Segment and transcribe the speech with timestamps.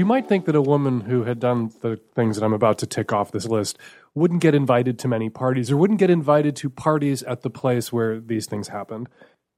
[0.00, 2.86] You might think that a woman who had done the things that I'm about to
[2.86, 3.76] tick off this list
[4.14, 7.92] wouldn't get invited to many parties or wouldn't get invited to parties at the place
[7.92, 9.10] where these things happened.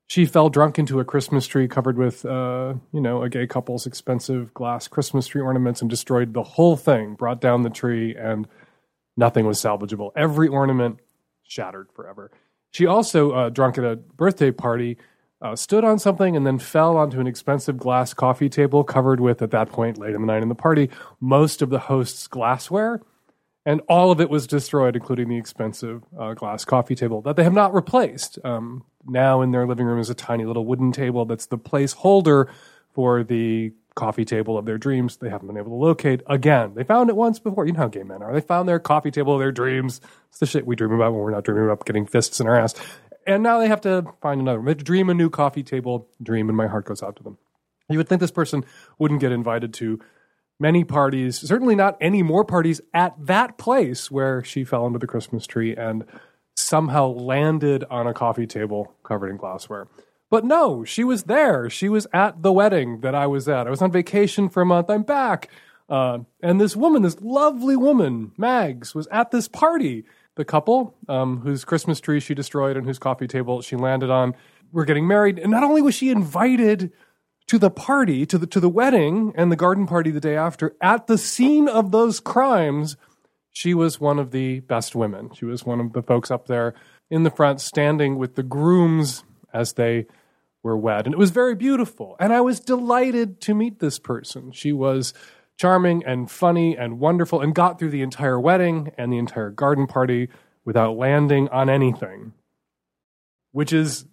[0.09, 3.87] She fell drunk into a Christmas tree covered with, uh, you know, a gay couple's
[3.87, 8.49] expensive glass Christmas tree ornaments and destroyed the whole thing, brought down the tree, and
[9.17, 10.11] nothing was salvageable.
[10.17, 10.99] Every ornament
[11.45, 12.33] shattered forever.
[12.73, 14.99] She also, uh, drunk at a birthday party,
[15.43, 19.43] uh, stood on something and then fell onto an expensive glass coffee table covered with,
[19.43, 20.89] at that point, late in the night in the party,
[21.21, 23.01] most of the host's glassware.
[23.67, 27.45] And all of it was destroyed, including the expensive uh, glass coffee table that they
[27.45, 28.39] have not replaced.
[28.45, 32.49] Um, now in their living room is a tiny little wooden table that's the placeholder
[32.93, 36.73] for the coffee table of their dreams they haven't been able to locate again.
[36.75, 37.67] They found it once before.
[37.67, 38.33] You know how gay men are.
[38.33, 40.01] They found their coffee table of their dreams.
[40.31, 42.59] It's the shit we dream about when we're not dreaming about getting fists in our
[42.59, 42.75] ass.
[43.27, 44.63] And now they have to find another.
[44.63, 47.39] They dream a new coffee table dream, and my heart goes out to them.
[47.89, 48.65] You would think this person
[48.99, 50.01] wouldn't get invited to
[50.59, 55.07] many parties, certainly not any more parties at that place where she fell under the
[55.07, 56.05] Christmas tree and
[56.57, 59.89] somehow landed on a coffee table covered in glassware.
[60.31, 61.69] But no, she was there.
[61.69, 63.67] She was at the wedding that I was at.
[63.67, 64.89] I was on vacation for a month.
[64.89, 65.51] I'm back.
[65.89, 70.05] Uh, and this woman, this lovely woman, Mags, was at this party.
[70.35, 74.35] The couple, um, whose Christmas tree she destroyed and whose coffee table she landed on,
[74.73, 75.39] were getting married.
[75.39, 76.91] And not only was she invited
[77.49, 80.75] to the party, to the to the wedding and the garden party the day after,
[80.81, 82.97] at the scene of those crimes,
[83.51, 85.31] she was one of the best women.
[85.35, 86.75] She was one of the folks up there
[87.11, 90.07] in the front, standing with the grooms as they
[90.63, 92.17] were wed, and it was very beautiful.
[92.19, 94.53] And I was delighted to meet this person.
[94.53, 95.13] She was
[95.59, 99.87] charming and funny and wonderful, and got through the entire wedding and the entire garden
[99.87, 100.29] party
[100.65, 102.33] without landing on anything,
[103.53, 104.07] which is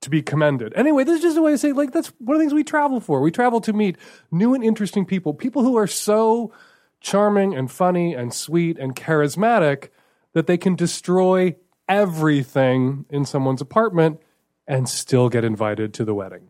[0.00, 0.72] to be commended.
[0.76, 2.64] Anyway, this is just a way to say, like, that's one of the things we
[2.64, 3.20] travel for.
[3.20, 3.96] We travel to meet
[4.30, 6.52] new and interesting people, people who are so
[7.00, 9.88] charming and funny and sweet and charismatic
[10.34, 11.56] that they can destroy
[11.88, 14.20] everything in someone's apartment
[14.66, 16.48] and still get invited to the wedding.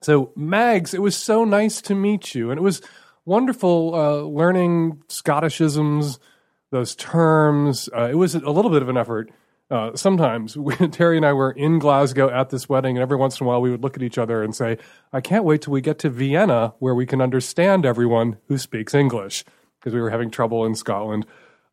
[0.00, 2.50] So, Mags, it was so nice to meet you.
[2.50, 2.80] And it was
[3.24, 6.18] wonderful uh, learning Scottishisms,
[6.70, 7.88] those terms.
[7.94, 9.30] Uh, it was a little bit of an effort
[9.72, 10.54] uh, sometimes
[10.92, 13.62] Terry and I were in Glasgow at this wedding, and every once in a while
[13.62, 14.76] we would look at each other and say,
[15.14, 18.94] "I can't wait till we get to Vienna, where we can understand everyone who speaks
[18.94, 19.46] English,"
[19.80, 21.24] because we were having trouble in Scotland.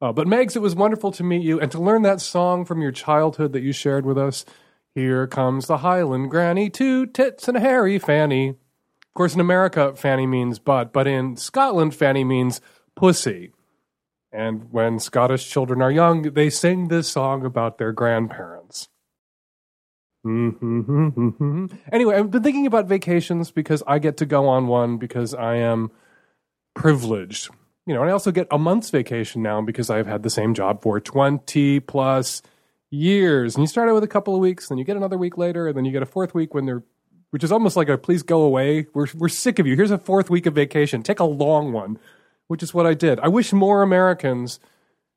[0.02, 2.82] Uh, but Megs, it was wonderful to meet you and to learn that song from
[2.82, 4.46] your childhood that you shared with us.
[4.96, 8.56] Here comes the Highland Granny, two tits and a hairy fanny.
[9.20, 12.62] Course, in America, fanny means butt, but in Scotland, fanny means
[12.96, 13.52] pussy.
[14.32, 18.88] And when Scottish children are young, they sing this song about their grandparents.
[20.26, 21.66] Mm-hmm.
[21.92, 25.56] Anyway, I've been thinking about vacations because I get to go on one because I
[25.56, 25.92] am
[26.74, 27.50] privileged.
[27.86, 30.54] You know, and I also get a month's vacation now because I've had the same
[30.54, 32.42] job for 20 plus
[32.90, 33.56] years.
[33.56, 35.68] And you start out with a couple of weeks, then you get another week later,
[35.68, 36.84] and then you get a fourth week when they're,
[37.32, 38.88] which is almost like a please go away.
[38.94, 39.76] We're, we're sick of you.
[39.76, 41.04] Here's a fourth week of vacation.
[41.04, 42.00] Take a long one
[42.50, 43.20] which is what I did.
[43.20, 44.60] I wish more Americans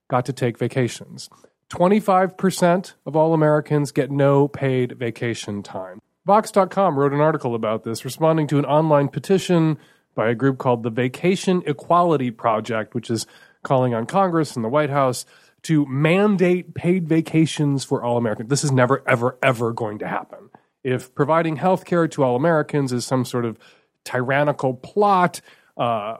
[0.08, 1.30] got to take vacations.
[1.70, 6.02] 25% of all Americans get no paid vacation time.
[6.26, 9.78] Vox.com wrote an article about this, responding to an online petition
[10.14, 13.26] by a group called the Vacation Equality Project, which is
[13.62, 15.24] calling on Congress and the White House
[15.62, 18.50] to mandate paid vacations for all Americans.
[18.50, 20.50] This is never, ever, ever going to happen.
[20.84, 23.58] If providing health care to all Americans is some sort of
[24.04, 25.40] tyrannical plot,
[25.76, 26.18] uh,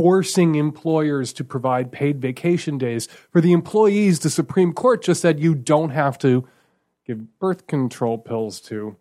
[0.00, 3.06] forcing employers to provide paid vacation days.
[3.30, 6.48] For the employees, the Supreme Court just said you don't have to
[7.06, 8.96] give birth control pills to,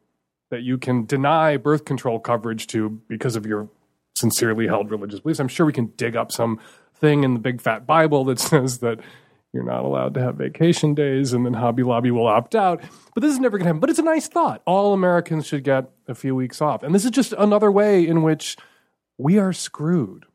[0.50, 3.69] that you can deny birth control coverage to because of your
[4.13, 5.39] sincerely held religious beliefs.
[5.39, 6.59] I'm sure we can dig up some
[6.95, 9.00] thing in the big fat Bible that says that
[9.54, 12.81] you're not allowed to have vacation days and then Hobby Lobby will opt out.
[13.13, 13.80] But this is never going to happen.
[13.80, 14.62] But it's a nice thought.
[14.66, 16.84] All Americans should get a few weeks off.
[16.84, 18.57] And this is just another way in which
[19.18, 20.25] we are screwed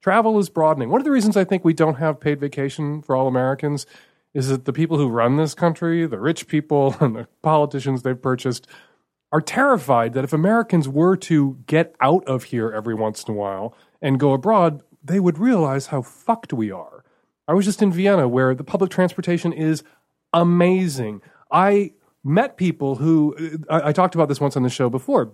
[0.00, 0.90] travel is broadening.
[0.90, 3.86] One of the reasons I think we don't have paid vacation for all Americans
[4.32, 8.20] is that the people who run this country, the rich people and the politicians they've
[8.20, 8.66] purchased,
[9.32, 13.36] are terrified that if Americans were to get out of here every once in a
[13.36, 17.04] while and go abroad, they would realize how fucked we are.
[17.50, 19.82] I was just in Vienna where the public transportation is
[20.32, 21.20] amazing.
[21.50, 23.34] I met people who,
[23.68, 25.32] uh, I, I talked about this once on the show before,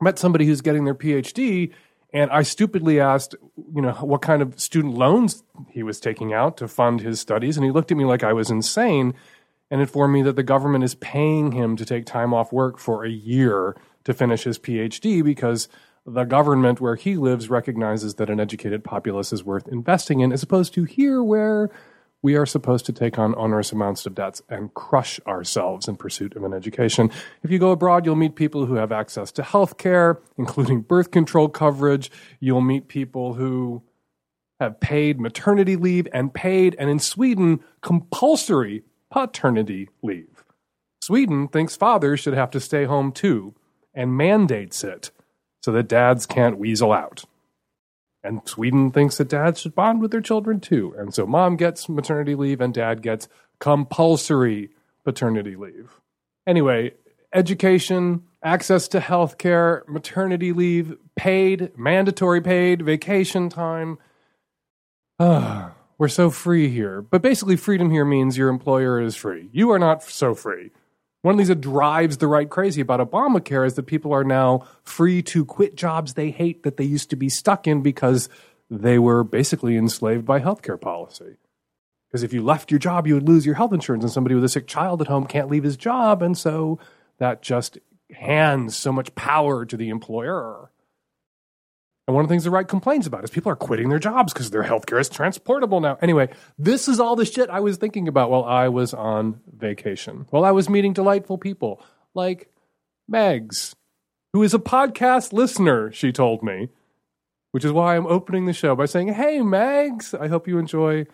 [0.00, 1.72] met somebody who's getting their PhD
[2.12, 3.34] and I stupidly asked,
[3.74, 7.56] you know, what kind of student loans he was taking out to fund his studies.
[7.56, 9.14] And he looked at me like I was insane
[9.68, 13.04] and informed me that the government is paying him to take time off work for
[13.04, 15.66] a year to finish his PhD because
[16.06, 20.42] the government where he lives recognizes that an educated populace is worth investing in, as
[20.42, 21.68] opposed to here where
[22.22, 26.34] we are supposed to take on onerous amounts of debts and crush ourselves in pursuit
[26.36, 27.10] of an education.
[27.42, 31.10] If you go abroad, you'll meet people who have access to health care, including birth
[31.10, 32.10] control coverage.
[32.40, 33.82] You'll meet people who
[34.60, 40.44] have paid maternity leave and paid, and in Sweden, compulsory paternity leave.
[41.02, 43.54] Sweden thinks fathers should have to stay home too
[43.94, 45.10] and mandates it
[45.66, 47.24] so that dads can't weasel out.
[48.22, 50.94] And Sweden thinks that dads should bond with their children too.
[50.96, 53.26] And so mom gets maternity leave and dad gets
[53.58, 54.70] compulsory
[55.02, 55.98] paternity leave.
[56.46, 56.92] Anyway,
[57.32, 63.98] education, access to health care, maternity leave, paid, mandatory paid, vacation time.
[65.18, 67.02] Ah, we're so free here.
[67.02, 69.48] But basically, freedom here means your employer is free.
[69.50, 70.70] You are not so free.
[71.26, 74.64] One of these that drives the right crazy about Obamacare is that people are now
[74.84, 78.28] free to quit jobs they hate that they used to be stuck in because
[78.70, 81.34] they were basically enslaved by healthcare policy.
[82.06, 84.44] Because if you left your job, you would lose your health insurance, and somebody with
[84.44, 86.78] a sick child at home can't leave his job, and so
[87.18, 87.76] that just
[88.12, 90.70] hands so much power to the employer.
[92.06, 94.32] And one of the things the right complains about is people are quitting their jobs
[94.32, 95.98] because their healthcare is transportable now.
[96.00, 100.26] Anyway, this is all the shit I was thinking about while I was on vacation,
[100.30, 101.82] while I was meeting delightful people
[102.14, 102.48] like
[103.10, 103.74] Megs,
[104.32, 106.68] who is a podcast listener, she told me,
[107.50, 111.06] which is why I'm opening the show by saying, Hey, Megs, I hope you enjoy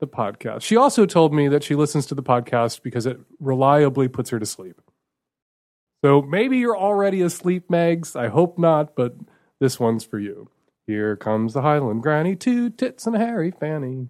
[0.00, 0.62] the podcast.
[0.62, 4.38] She also told me that she listens to the podcast because it reliably puts her
[4.38, 4.80] to sleep.
[6.04, 8.14] So maybe you're already asleep, Megs.
[8.14, 9.16] I hope not, but
[9.60, 10.48] this one's for you.
[10.86, 14.08] Here comes the Highland Granny, two tits and a hairy fanny.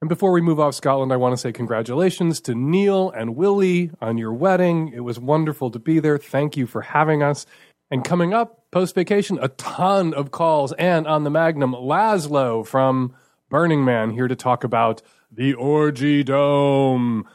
[0.00, 3.90] And before we move off Scotland, I want to say congratulations to Neil and Willie
[4.00, 4.92] on your wedding.
[4.94, 6.18] It was wonderful to be there.
[6.18, 7.46] Thank you for having us.
[7.90, 10.72] And coming up post vacation, a ton of calls.
[10.74, 13.14] And on the Magnum, Laszlo from
[13.48, 15.00] Burning Man here to talk about
[15.32, 17.26] the Orgy Dome.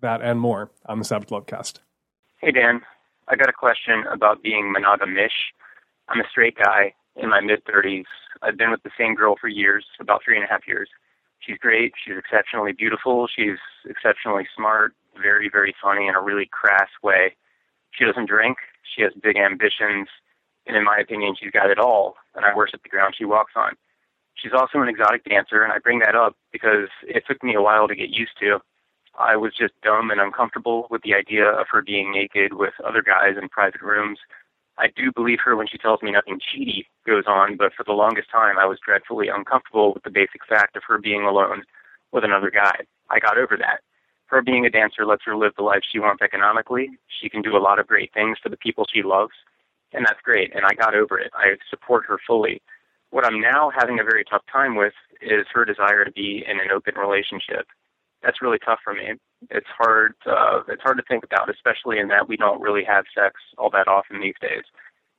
[0.00, 1.80] That and more on the Savage Lovecast.
[2.38, 2.80] Hey, Dan.
[3.28, 5.52] I got a question about being monogamish.
[6.08, 8.04] I'm a straight guy in my mid 30s.
[8.42, 10.88] I've been with the same girl for years, about three and a half years.
[11.40, 11.92] She's great.
[12.02, 13.28] She's exceptionally beautiful.
[13.28, 13.58] She's
[13.88, 17.36] exceptionally smart, very, very funny in a really crass way.
[17.92, 18.58] She doesn't drink.
[18.82, 20.08] She has big ambitions.
[20.66, 22.16] And in my opinion, she's got it all.
[22.34, 23.72] And I worship the ground she walks on.
[24.34, 25.62] She's also an exotic dancer.
[25.62, 28.58] And I bring that up because it took me a while to get used to.
[29.18, 33.02] I was just dumb and uncomfortable with the idea of her being naked with other
[33.02, 34.18] guys in private rooms
[34.76, 37.92] I do believe her when she tells me nothing cheaty goes on, but for the
[37.92, 41.62] longest time I was dreadfully uncomfortable with the basic fact of her being alone
[42.12, 42.80] with another guy.
[43.10, 43.80] I got over that.
[44.26, 46.90] Her being a dancer lets her live the life she wants economically.
[47.20, 49.34] She can do a lot of great things for the people she loves,
[49.92, 51.30] and that's great, and I got over it.
[51.34, 52.60] I support her fully.
[53.10, 56.58] What I'm now having a very tough time with is her desire to be in
[56.58, 57.66] an open relationship.
[58.24, 59.14] That's really tough for me
[59.50, 63.04] it's hard uh, it's hard to think about, especially in that we don't really have
[63.14, 64.62] sex all that often these days.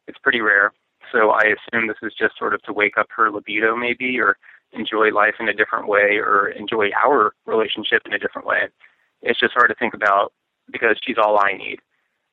[0.07, 0.73] It's pretty rare.
[1.11, 4.37] So I assume this is just sort of to wake up her libido, maybe, or
[4.71, 8.67] enjoy life in a different way, or enjoy our relationship in a different way.
[9.21, 10.33] It's just hard to think about
[10.71, 11.79] because she's all I need.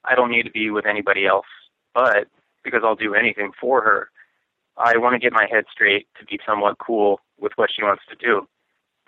[0.05, 1.47] I don't need to be with anybody else,
[1.95, 2.29] but
[2.65, 4.09] because I'll do anything for her,
[4.77, 8.03] I want to get my head straight to be somewhat cool with what she wants
[8.09, 8.47] to do.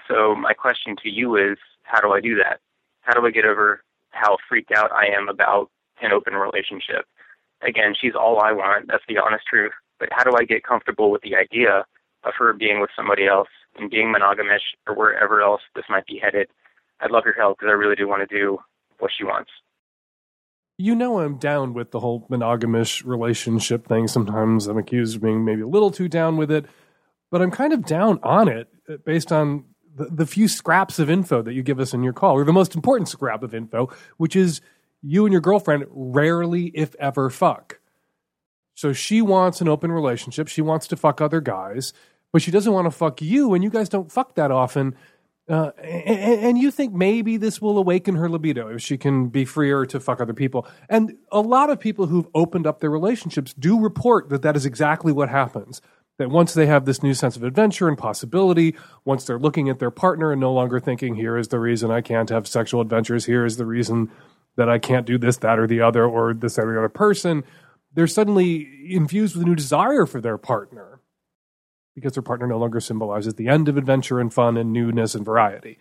[0.09, 2.61] So my question to you is, how do I do that?
[3.05, 5.71] how do I get over how freaked out I am about
[6.03, 7.07] an open relationship?
[7.63, 8.89] Again, she's all I want.
[8.89, 9.73] That's the honest truth.
[10.01, 11.85] But how do I get comfortable with the idea
[12.25, 16.19] of her being with somebody else and being monogamish or wherever else this might be
[16.19, 16.49] headed?
[17.01, 18.59] I'd love your help because I really do want to do
[18.99, 19.51] what she wants.
[20.77, 24.09] You know, I'm down with the whole monogamish relationship thing.
[24.09, 26.67] Sometimes I'm accused of being maybe a little too down with it,
[27.31, 31.09] but I'm kind of down on it uh, based on the, the few scraps of
[31.09, 33.91] info that you give us in your call, or the most important scrap of info,
[34.17, 34.61] which is
[35.03, 37.81] you and your girlfriend rarely, if ever, fuck.
[38.75, 40.49] So she wants an open relationship.
[40.49, 41.93] She wants to fuck other guys,
[42.33, 44.97] but she doesn't want to fuck you, and you guys don't fuck that often.
[45.47, 49.45] Uh, and, and, you think maybe this will awaken her libido if she can be
[49.45, 50.67] freer to fuck other people.
[50.89, 54.65] And a lot of people who've opened up their relationships do report that that is
[54.65, 55.83] exactly what happens.
[56.19, 59.81] That once they have this new sense of adventure and possibility, once they're looking at
[59.81, 63.25] their partner and no longer thinking, here is the reason I can't have sexual adventures,
[63.25, 64.11] here is the reason
[64.57, 66.89] that I can't do this, that, or the other, or this, that, or the other
[66.89, 67.43] person,
[67.93, 71.01] they're suddenly infused with a new desire for their partner
[71.95, 75.25] because their partner no longer symbolizes the end of adventure and fun and newness and
[75.25, 75.79] variety.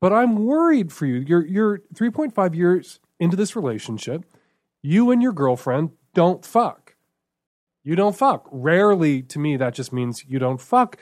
[0.00, 1.16] But I'm worried for you.
[1.16, 4.24] You're, you're 3.5 years into this relationship.
[4.82, 6.85] You and your girlfriend don't fuck.
[7.86, 8.48] You don't fuck.
[8.50, 10.96] Rarely, to me, that just means you don't fuck.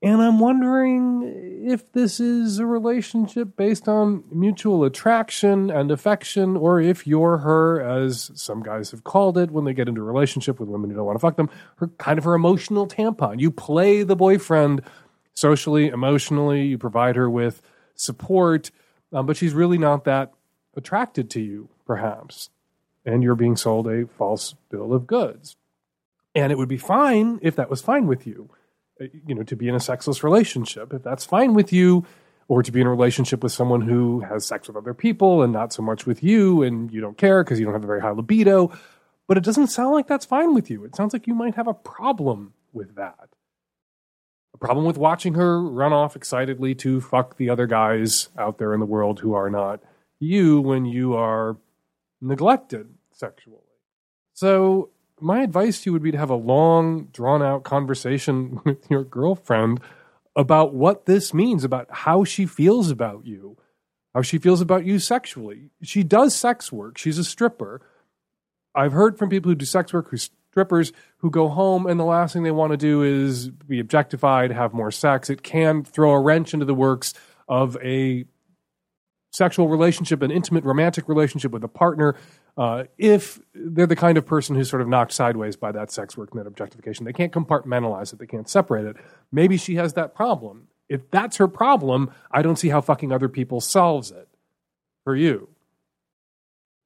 [0.00, 6.80] And I'm wondering if this is a relationship based on mutual attraction and affection, or
[6.80, 10.58] if you're her, as some guys have called it when they get into a relationship
[10.58, 13.38] with women who don't want to fuck them, her kind of her emotional tampon.
[13.38, 14.80] You play the boyfriend
[15.34, 17.60] socially, emotionally, you provide her with
[17.94, 18.70] support,
[19.12, 20.32] um, but she's really not that
[20.74, 22.48] attracted to you, perhaps.
[23.04, 25.58] And you're being sold a false bill of goods.
[26.36, 28.50] And it would be fine if that was fine with you
[29.00, 30.92] uh, you know, to be in a sexless relationship.
[30.92, 32.04] If that's fine with you,
[32.48, 35.52] or to be in a relationship with someone who has sex with other people and
[35.52, 38.00] not so much with you, and you don't care because you don't have a very
[38.00, 38.72] high libido.
[39.26, 40.84] But it doesn't sound like that's fine with you.
[40.84, 43.28] It sounds like you might have a problem with that.
[44.54, 48.72] A problem with watching her run off excitedly to fuck the other guys out there
[48.72, 49.82] in the world who are not
[50.20, 51.58] you when you are
[52.22, 53.58] neglected sexually.
[54.32, 58.90] So my advice to you would be to have a long, drawn out conversation with
[58.90, 59.80] your girlfriend
[60.34, 63.56] about what this means, about how she feels about you,
[64.14, 65.70] how she feels about you sexually.
[65.82, 67.80] She does sex work, she's a stripper.
[68.74, 72.04] I've heard from people who do sex work, who strippers, who go home and the
[72.04, 75.30] last thing they want to do is be objectified, have more sex.
[75.30, 77.14] It can throw a wrench into the works
[77.48, 78.26] of a
[79.32, 82.16] sexual relationship, an intimate romantic relationship with a partner,
[82.56, 86.16] uh, if they're the kind of person who's sort of knocked sideways by that sex
[86.16, 88.96] work and that objectification, they can't compartmentalize it, they can't separate it.
[89.30, 90.68] Maybe she has that problem.
[90.88, 94.28] If that's her problem, I don't see how fucking other people solves it
[95.04, 95.48] for you.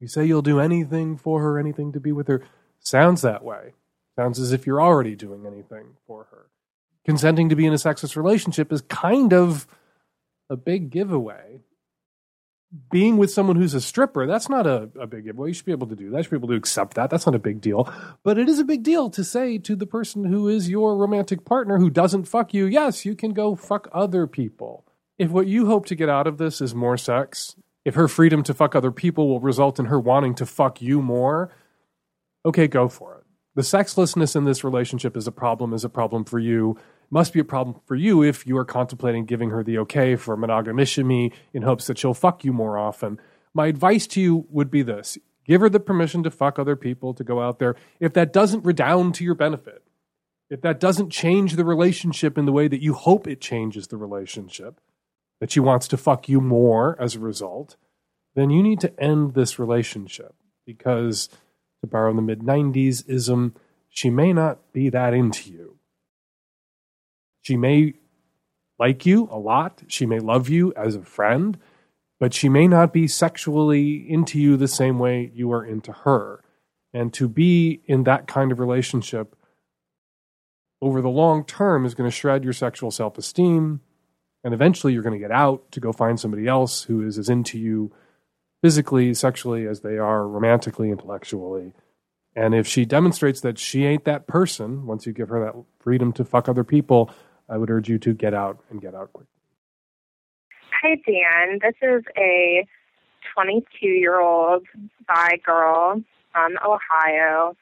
[0.01, 2.43] You say you'll do anything for her, anything to be with her.
[2.81, 3.75] Sounds that way.
[4.17, 6.47] Sounds as if you're already doing anything for her.
[7.05, 9.67] Consenting to be in a sexist relationship is kind of
[10.49, 11.61] a big giveaway
[12.91, 15.49] being with someone who's a stripper, that's not a, a big giveaway.
[15.49, 16.17] You should be able to do that.
[16.19, 17.11] You should be able to accept that.
[17.11, 17.93] That's not a big deal.
[18.23, 21.45] But it is a big deal to say to the person who is your romantic
[21.45, 24.87] partner who doesn't fuck you, yes, you can go fuck other people.
[25.19, 28.43] If what you hope to get out of this is more sex, if her freedom
[28.45, 31.53] to fuck other people will result in her wanting to fuck you more,
[32.47, 33.25] okay, go for it.
[33.57, 36.79] The sexlessness in this relationship is a problem, is a problem for you
[37.11, 40.37] must be a problem for you if you are contemplating giving her the okay for
[40.37, 43.21] monogamishemy in hopes that she'll fuck you more often.
[43.53, 47.13] My advice to you would be this give her the permission to fuck other people,
[47.15, 47.75] to go out there.
[47.99, 49.83] If that doesn't redound to your benefit,
[50.49, 53.97] if that doesn't change the relationship in the way that you hope it changes the
[53.97, 54.81] relationship,
[55.41, 57.77] that she wants to fuck you more as a result,
[58.35, 60.35] then you need to end this relationship
[60.67, 61.29] because,
[61.81, 63.55] to borrow the mid 90s ism,
[63.89, 65.80] she may not be that into you.
[67.43, 67.95] She may
[68.79, 71.59] like you a lot, she may love you as a friend,
[72.19, 76.43] but she may not be sexually into you the same way you are into her.
[76.93, 79.37] And to be in that kind of relationship
[80.83, 83.81] over the long term is going to shred your sexual self esteem.
[84.43, 87.29] And eventually you're going to get out to go find somebody else who is as
[87.29, 87.93] into you
[88.63, 91.73] physically, sexually as they are romantically, intellectually.
[92.35, 96.13] And if she demonstrates that she ain't that person, once you give her that freedom
[96.15, 97.11] to fuck other people,
[97.51, 99.27] I would urge you to get out and get out quickly.
[100.83, 101.59] Hi, Dan.
[101.61, 102.67] This is a
[103.35, 104.65] 22 year old
[105.07, 106.01] bi girl
[106.33, 107.57] from Ohio,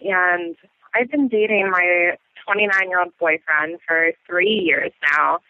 [0.00, 0.56] and
[0.94, 5.40] I've been dating my 29 year old boyfriend for three years now.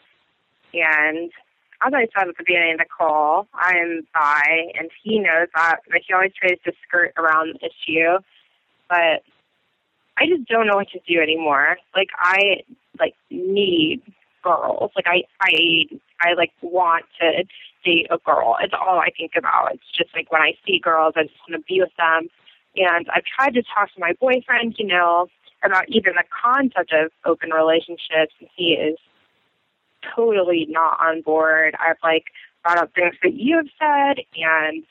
[0.72, 1.30] And
[1.86, 5.80] as I said at the beginning of the call, I'm bi, and he knows that,
[5.90, 8.18] but he always tries to skirt around the issue.
[8.88, 9.22] But
[10.16, 11.76] I just don't know what to do anymore.
[11.94, 12.62] Like I
[12.98, 14.02] like need
[14.42, 14.92] girls.
[14.94, 15.86] Like I I
[16.20, 17.44] I like want to
[17.84, 18.56] date a girl.
[18.60, 19.74] It's all I think about.
[19.74, 22.28] It's just like when I see girls, I just want to be with them.
[22.76, 25.28] And I've tried to talk to my boyfriend, you know,
[25.64, 28.98] about even the concept of open relationships, and he is
[30.14, 31.74] totally not on board.
[31.80, 32.26] I've like
[32.62, 34.84] brought up things that you have said, and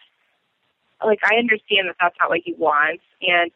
[1.05, 3.51] like I understand that that's not what he wants, and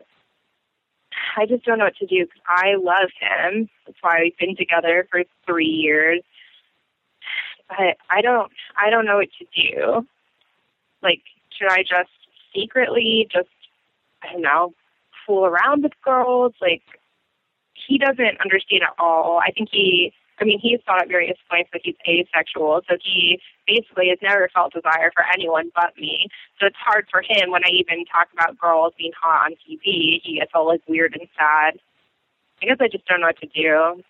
[1.37, 3.69] I just don't know what to do because I love him.
[3.85, 6.21] That's why we've been together for three years.
[7.69, 8.51] But I don't,
[8.81, 10.07] I don't know what to do.
[11.03, 11.21] Like,
[11.57, 12.09] should I just
[12.55, 13.49] secretly just,
[14.23, 14.73] I don't know,
[15.25, 16.53] fool around with girls?
[16.59, 16.81] Like,
[17.87, 19.39] he doesn't understand at all.
[19.45, 23.39] I think he, I mean, he's thought at various points that he's asexual, so he
[23.65, 26.27] basically has never felt desire for anyone but me.
[26.59, 30.21] So it's hard for him when I even talk about girls being hot on TV.
[30.23, 31.79] He gets all like weird and sad.
[32.61, 34.03] I guess I just don't know what to do.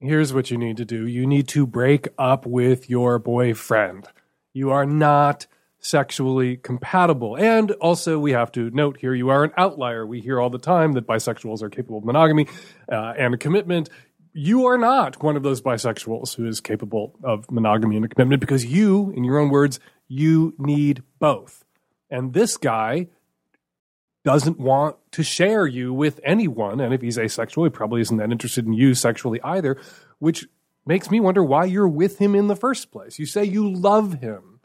[0.00, 4.08] Here's what you need to do you need to break up with your boyfriend.
[4.52, 5.46] You are not
[5.82, 7.36] sexually compatible.
[7.36, 10.06] And also, we have to note here you are an outlier.
[10.06, 12.46] We hear all the time that bisexuals are capable of monogamy
[12.90, 13.90] uh, and a commitment.
[14.34, 18.64] You are not one of those bisexuals who is capable of monogamy and commitment because
[18.64, 21.64] you, in your own words, you need both.
[22.10, 23.08] And this guy
[24.24, 26.80] doesn't want to share you with anyone.
[26.80, 29.78] And if he's asexual, he probably isn't that interested in you sexually either,
[30.18, 30.46] which
[30.86, 33.18] makes me wonder why you're with him in the first place.
[33.18, 34.60] You say you love him.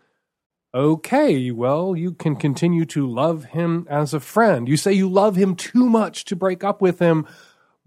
[0.74, 4.68] Okay, well, you can continue to love him as a friend.
[4.68, 7.26] You say you love him too much to break up with him,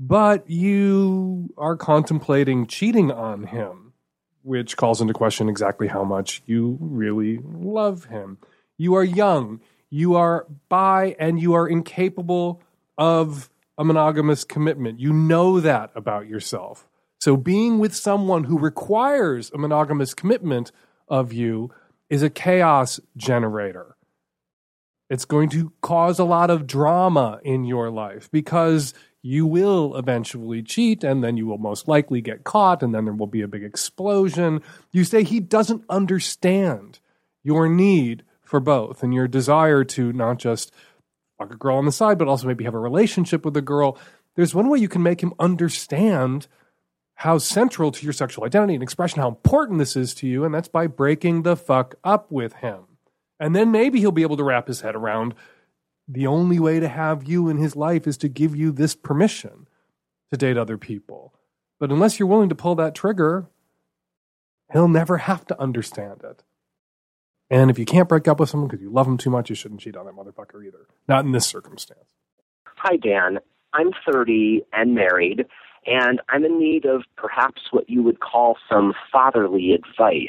[0.01, 3.93] but you are contemplating cheating on him,
[4.43, 8.39] which calls into question exactly how much you really love him.
[8.77, 12.63] You are young you are bi and you are incapable
[12.97, 15.01] of a monogamous commitment.
[15.01, 16.89] You know that about yourself.
[17.19, 20.71] So being with someone who requires a monogamous commitment
[21.09, 21.71] of you
[22.09, 23.97] is a chaos generator.
[25.11, 30.63] It's going to cause a lot of drama in your life because you will eventually
[30.63, 33.49] cheat and then you will most likely get caught and then there will be a
[33.49, 34.63] big explosion.
[34.93, 37.01] You say he doesn't understand
[37.43, 40.73] your need for both and your desire to not just
[41.39, 43.99] fuck a girl on the side, but also maybe have a relationship with a girl.
[44.37, 46.47] There's one way you can make him understand
[47.15, 50.55] how central to your sexual identity and expression, how important this is to you, and
[50.55, 52.81] that's by breaking the fuck up with him.
[53.39, 55.35] And then maybe he'll be able to wrap his head around
[56.13, 59.69] the only way to have you in his life is to give you this permission
[60.33, 61.33] to date other people.
[61.79, 63.47] But unless you're willing to pull that trigger,
[64.73, 66.43] he'll never have to understand it.
[67.49, 69.57] And if you can't break up with someone because you love them too much, you
[69.57, 70.87] shouldn't cheat on that motherfucker either.
[71.09, 72.15] Not in this circumstance.
[72.77, 73.39] Hi, Dan.
[73.73, 75.47] I'm 30 and married,
[75.87, 80.27] and I'm in need of perhaps what you would call some fatherly advice.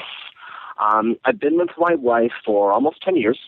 [0.80, 3.40] Um, I've been with my wife for almost 10 years.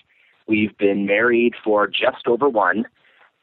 [0.48, 2.86] We've been married for just over one.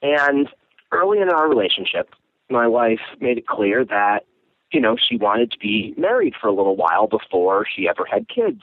[0.02, 0.48] And
[0.92, 2.14] early in our relationship,
[2.48, 4.24] my wife made it clear that,
[4.72, 8.28] you know, she wanted to be married for a little while before she ever had
[8.28, 8.62] kids.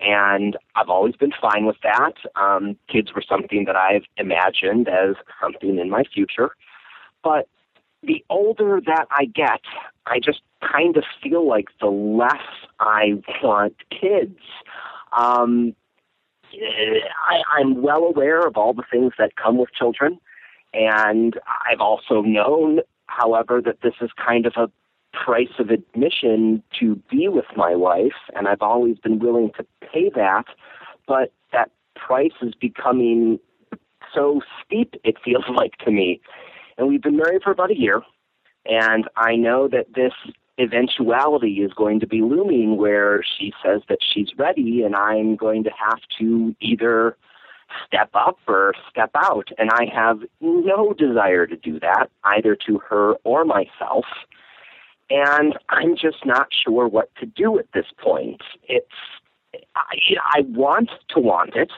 [0.00, 2.14] And I've always been fine with that.
[2.34, 6.50] Um, kids were something that I've imagined as something in my future.
[7.22, 7.48] But
[8.02, 9.62] the older that I get,
[10.06, 12.42] I just kind of feel like the less
[12.78, 14.38] I want kids.
[15.16, 15.74] Um,
[16.62, 20.18] I, I'm well aware of all the things that come with children.
[20.72, 21.38] And
[21.70, 24.70] I've also known, however, that this is kind of a
[25.12, 30.10] price of admission to be with my wife, and I've always been willing to pay
[30.14, 30.44] that,
[31.06, 33.38] but that price is becoming
[34.14, 36.20] so steep, it feels like to me.
[36.76, 38.02] And we've been married for about a year,
[38.66, 40.12] and I know that this
[40.58, 45.64] eventuality is going to be looming where she says that she's ready, and I'm going
[45.64, 47.16] to have to either
[47.86, 49.48] step up or step out.
[49.58, 54.04] And I have no desire to do that, either to her or myself
[55.10, 58.42] and I'm just not sure what to do at this point.
[58.68, 58.86] It's
[59.74, 59.96] I,
[60.34, 61.70] I want to want it,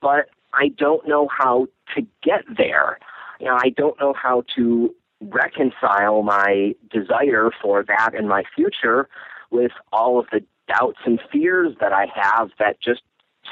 [0.00, 2.98] but I don't know how to get there.
[3.38, 4.94] You know, I don't know how to
[5.32, 9.08] reconcile my desire for that in my future
[9.50, 13.02] with all of the doubts and fears that I have that just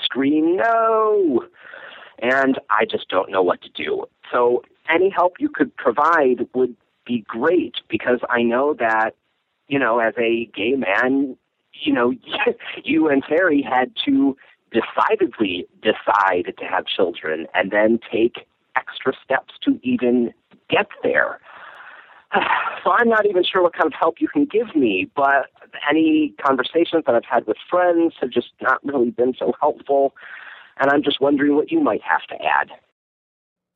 [0.05, 1.45] scream no.
[2.19, 4.07] And I just don't know what to do.
[4.31, 9.11] So any help you could provide would be great because I know that,
[9.69, 11.37] you know, as a gay man,
[11.73, 12.13] you know,
[12.85, 14.37] you and Terry had to
[14.73, 20.33] decidedly decide to have children and then take extra steps to even
[20.71, 21.41] get there.
[22.85, 25.47] So I'm not even sure what kind of help you can give me, but
[25.89, 30.15] any conversations that I've had with friends have just not really been so helpful.
[30.81, 32.71] And I'm just wondering what you might have to add.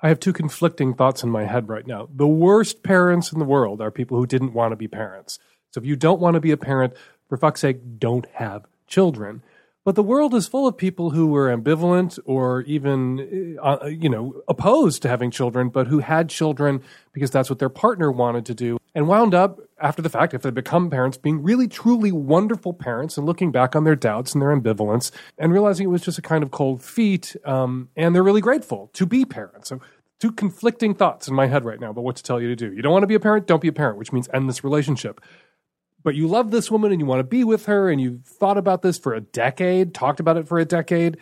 [0.01, 2.09] I have two conflicting thoughts in my head right now.
[2.12, 5.38] The worst parents in the world are people who didn't want to be parents.
[5.71, 6.95] So if you don't want to be a parent,
[7.29, 9.42] for fuck's sake, don't have children.
[9.87, 14.09] But the world is full of people who were ambivalent or even, uh, uh, you
[14.09, 18.44] know, opposed to having children, but who had children because that's what their partner wanted
[18.46, 22.11] to do and wound up after the fact, if they become parents, being really, truly
[22.11, 26.03] wonderful parents and looking back on their doubts and their ambivalence and realizing it was
[26.03, 27.37] just a kind of cold feet.
[27.44, 29.68] Um, and they're really grateful to be parents.
[29.68, 29.81] So
[30.18, 32.72] two conflicting thoughts in my head right now about what to tell you to do.
[32.72, 34.64] You don't want to be a parent, don't be a parent, which means end this
[34.64, 35.20] relationship.
[36.07, 38.57] But you love this woman and you want to be with her and you've thought
[38.57, 41.16] about this for a decade, talked about it for a decade.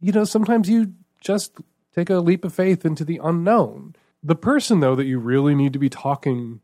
[0.00, 1.58] You know, sometimes you just
[1.94, 3.94] take a leap of faith into the unknown.
[4.22, 6.60] The person, though, that you really need to be talking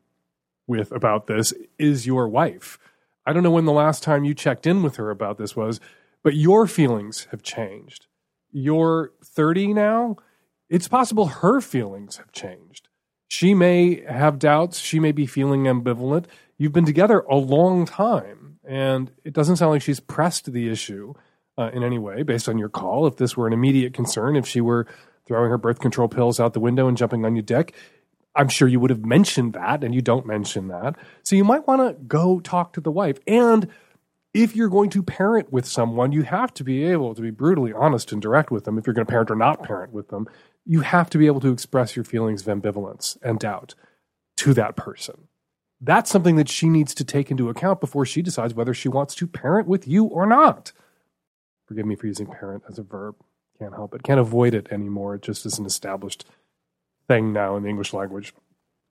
[0.67, 2.79] with about this is your wife.
[3.27, 5.79] I don't know when the last time you checked in with her about this was,
[6.23, 8.07] but your feelings have changed.
[8.51, 10.17] You're 30 now.
[10.71, 12.89] It's possible her feelings have changed.
[13.29, 14.79] She may have doubts.
[14.79, 16.25] She may be feeling ambivalent.
[16.61, 21.15] You've been together a long time, and it doesn't sound like she's pressed the issue
[21.57, 23.07] uh, in any way based on your call.
[23.07, 24.87] If this were an immediate concern, if she were
[25.27, 27.75] throwing her birth control pills out the window and jumping on your dick,
[28.37, 30.97] I'm sure you would have mentioned that, and you don't mention that.
[31.23, 33.17] So you might want to go talk to the wife.
[33.27, 33.67] And
[34.35, 37.73] if you're going to parent with someone, you have to be able to be brutally
[37.73, 38.77] honest and direct with them.
[38.77, 40.29] If you're going to parent or not parent with them,
[40.67, 43.75] you have to be able to express your feelings of ambivalence and doubt
[44.37, 45.29] to that person.
[45.81, 49.15] That's something that she needs to take into account before she decides whether she wants
[49.17, 50.73] to parent with you or not.
[51.67, 53.17] Forgive me for using parent as a verb.
[53.59, 54.03] Can't help it.
[54.03, 55.15] Can't avoid it anymore.
[55.15, 56.25] It just is an established
[57.09, 58.35] thing now in the English language.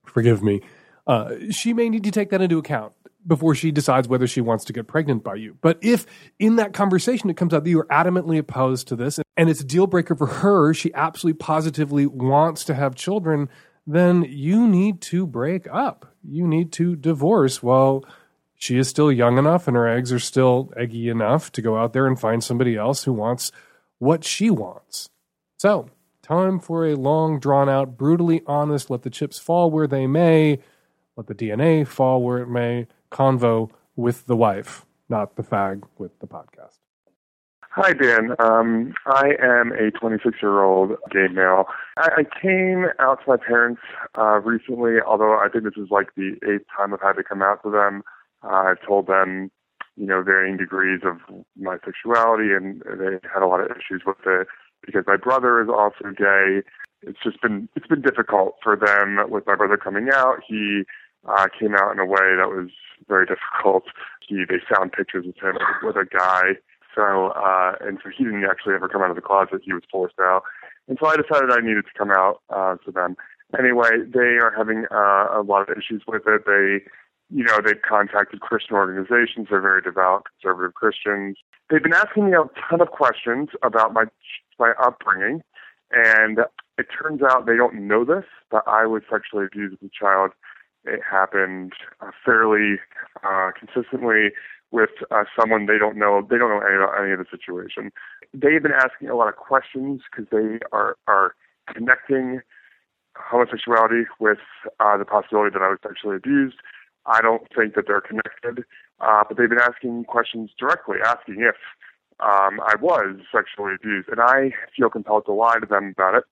[0.06, 0.62] Forgive me.
[1.06, 2.94] Uh, she may need to take that into account
[3.26, 5.58] before she decides whether she wants to get pregnant by you.
[5.62, 6.06] But if
[6.38, 9.62] in that conversation it comes out that you are adamantly opposed to this and it's
[9.62, 13.50] a deal breaker for her, she absolutely positively wants to have children,
[13.86, 16.09] then you need to break up.
[16.24, 18.06] You need to divorce while
[18.56, 21.94] she is still young enough and her eggs are still eggy enough to go out
[21.94, 23.52] there and find somebody else who wants
[24.00, 25.10] what she wants.
[25.58, 25.90] So,
[26.22, 30.60] time for a long, drawn out, brutally honest, let the chips fall where they may,
[31.16, 36.20] let the DNA fall where it may convo with the wife, not the fag with
[36.20, 36.80] the podcast.
[37.72, 38.36] Hi, Dan.
[38.40, 41.66] Um, I am a 26 year old gay male.
[42.00, 43.82] I, I came out to my parents
[44.18, 47.42] uh, recently, although I think this is like the eighth time I've had to come
[47.42, 48.04] out to them.
[48.42, 49.52] Uh, I've told them,
[49.98, 51.18] you know, varying degrees of
[51.58, 54.48] my sexuality, and they had a lot of issues with it
[54.86, 56.62] because my brother is also gay.
[57.02, 60.38] It's just been it's been difficult for them with my brother coming out.
[60.48, 60.84] He
[61.28, 62.70] uh, came out in a way that was
[63.08, 63.84] very difficult.
[64.26, 66.60] He they found pictures of him with a guy.
[66.96, 69.62] So uh, and so he didn't actually ever come out of the closet.
[69.64, 70.44] He was forced out.
[70.90, 73.16] And so I decided I needed to come out uh, to them.
[73.58, 76.44] Anyway, they are having uh, a lot of issues with it.
[76.46, 76.84] They,
[77.30, 79.48] you know, they've contacted Christian organizations.
[79.50, 81.38] They're very devout conservative Christians.
[81.70, 84.06] They've been asking me a ton of questions about my
[84.58, 85.42] my upbringing,
[85.92, 86.40] and
[86.78, 90.32] it turns out they don't know this, but I was sexually abused as a child
[90.86, 92.80] it happened uh, fairly
[93.24, 94.30] uh, consistently
[94.72, 96.26] with uh, someone they don't know.
[96.30, 97.92] They don't know any, any of the situation.
[98.34, 101.36] They've been asking a lot of questions because they are are
[101.74, 102.42] connecting
[103.16, 104.40] homosexuality with
[104.80, 106.58] uh, the possibility that I was sexually abused.
[107.06, 108.66] I don't think that they're connected,
[109.00, 111.56] uh, but they've been asking questions directly, asking if
[112.20, 116.24] um, I was sexually abused, and I feel compelled to lie to them about it.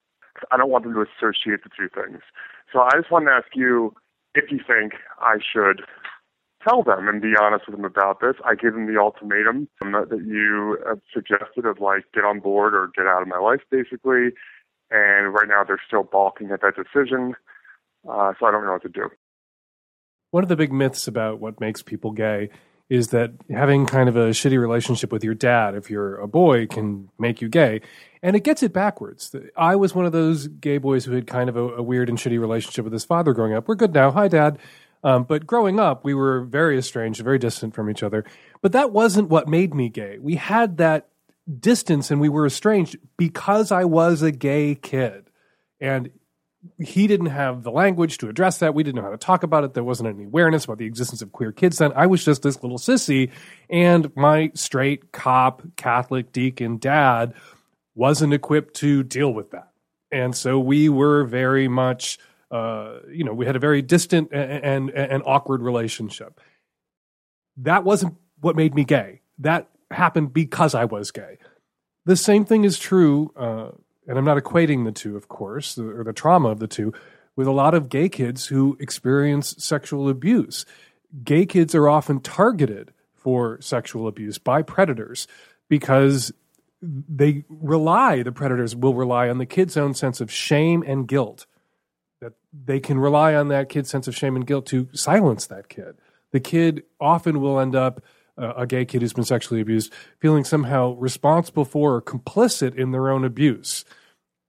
[0.52, 2.20] I don't want them to associate the two things.
[2.72, 3.94] So I just want to ask you
[4.34, 5.82] if you think I should
[6.62, 8.34] tell them and be honest with them about this.
[8.44, 10.78] I gave them the ultimatum that you
[11.12, 14.30] suggested of like get on board or get out of my life, basically.
[14.90, 17.34] And right now they're still balking at that decision,
[18.08, 19.10] uh, so I don't know what to do.
[20.30, 22.50] One of the big myths about what makes people gay
[22.88, 26.66] is that having kind of a shitty relationship with your dad, if you're a boy,
[26.66, 27.82] can make you gay.
[28.22, 29.34] And it gets it backwards.
[29.56, 32.16] I was one of those gay boys who had kind of a, a weird and
[32.16, 33.68] shitty relationship with his father growing up.
[33.68, 34.10] We're good now.
[34.10, 34.58] Hi, dad.
[35.04, 38.24] Um, but growing up, we were very estranged, very distant from each other.
[38.62, 40.18] But that wasn't what made me gay.
[40.18, 41.08] We had that
[41.60, 45.30] distance and we were estranged because I was a gay kid.
[45.80, 46.10] And
[46.80, 48.74] he didn't have the language to address that.
[48.74, 49.74] We didn't know how to talk about it.
[49.74, 51.92] There wasn't any awareness about the existence of queer kids then.
[51.94, 53.30] I was just this little sissy,
[53.70, 57.34] and my straight cop Catholic deacon dad
[57.94, 59.70] wasn't equipped to deal with that.
[60.10, 62.18] And so we were very much,
[62.50, 66.40] uh, you know, we had a very distant and, and, and awkward relationship.
[67.58, 69.20] That wasn't what made me gay.
[69.38, 71.38] That happened because I was gay.
[72.04, 73.32] The same thing is true.
[73.36, 73.70] Uh,
[74.06, 76.94] and I'm not equating the two, of course, or the trauma of the two,
[77.36, 80.64] with a lot of gay kids who experience sexual abuse.
[81.22, 85.28] Gay kids are often targeted for sexual abuse by predators
[85.68, 86.32] because
[86.80, 91.46] they rely, the predators will rely on the kid's own sense of shame and guilt.
[92.20, 95.68] That they can rely on that kid's sense of shame and guilt to silence that
[95.68, 95.96] kid.
[96.32, 98.02] The kid often will end up
[98.36, 102.90] uh, a gay kid who's been sexually abused feeling somehow responsible for or complicit in
[102.90, 103.84] their own abuse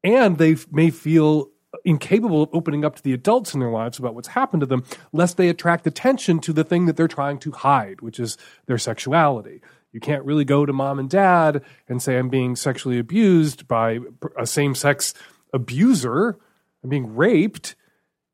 [0.03, 1.49] and they may feel
[1.85, 4.83] incapable of opening up to the adults in their lives about what's happened to them,
[5.11, 8.77] lest they attract attention to the thing that they're trying to hide, which is their
[8.77, 9.61] sexuality.
[9.91, 13.99] You can't really go to mom and dad and say, I'm being sexually abused by
[14.37, 15.13] a same sex
[15.53, 16.37] abuser,
[16.83, 17.75] I'm being raped,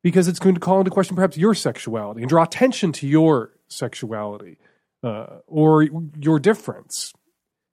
[0.05, 3.49] because it's going to call into question perhaps your sexuality and draw attention to your
[3.67, 4.60] sexuality
[5.03, 5.88] uh, or
[6.19, 7.12] your difference.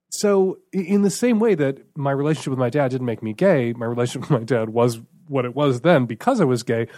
[0.09, 3.75] So, in the same way that my relationship with my dad didn't make me gay,
[3.75, 6.89] my relationship with my dad was what it was then because I was gay.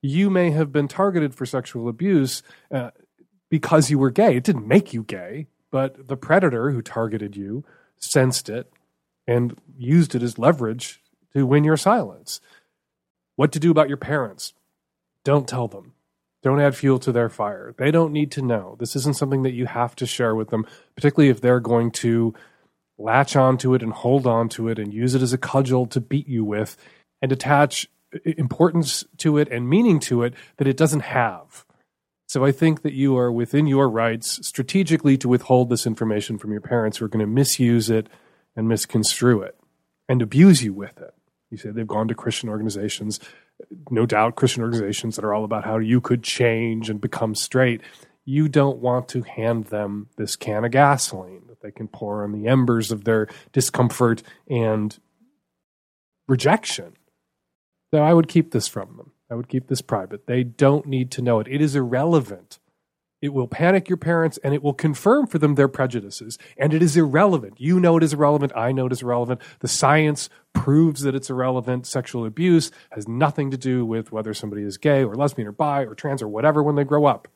[0.00, 2.92] You may have been targeted for sexual abuse uh,
[3.50, 4.36] because you were gay.
[4.36, 7.64] It didn't make you gay, but the predator who targeted you
[7.98, 8.70] sensed it
[9.26, 11.02] and used it as leverage
[11.34, 12.40] to win your silence.
[13.38, 14.52] What to do about your parents?
[15.22, 15.92] Don't tell them.
[16.42, 17.72] Don't add fuel to their fire.
[17.78, 18.74] They don't need to know.
[18.80, 22.34] This isn't something that you have to share with them, particularly if they're going to
[22.98, 26.00] latch onto it and hold on to it and use it as a cudgel to
[26.00, 26.76] beat you with
[27.22, 27.86] and attach
[28.24, 31.64] importance to it and meaning to it that it doesn't have.
[32.26, 36.50] So I think that you are within your rights strategically to withhold this information from
[36.50, 38.08] your parents who are going to misuse it
[38.56, 39.56] and misconstrue it
[40.08, 41.14] and abuse you with it.
[41.50, 43.20] You say they've gone to Christian organizations,
[43.90, 47.80] no doubt Christian organizations that are all about how you could change and become straight.
[48.24, 52.32] You don't want to hand them this can of gasoline that they can pour on
[52.32, 54.98] the embers of their discomfort and
[56.26, 56.92] rejection.
[57.92, 59.12] So I would keep this from them.
[59.30, 60.26] I would keep this private.
[60.26, 61.48] They don't need to know it.
[61.48, 62.58] It is irrelevant.
[63.20, 66.38] It will panic your parents and it will confirm for them their prejudices.
[66.56, 67.54] And it is irrelevant.
[67.58, 68.52] You know it is irrelevant.
[68.54, 69.40] I know it is irrelevant.
[69.58, 71.86] The science proves that it's irrelevant.
[71.86, 75.82] Sexual abuse has nothing to do with whether somebody is gay or lesbian or bi
[75.82, 77.26] or trans or whatever when they grow up.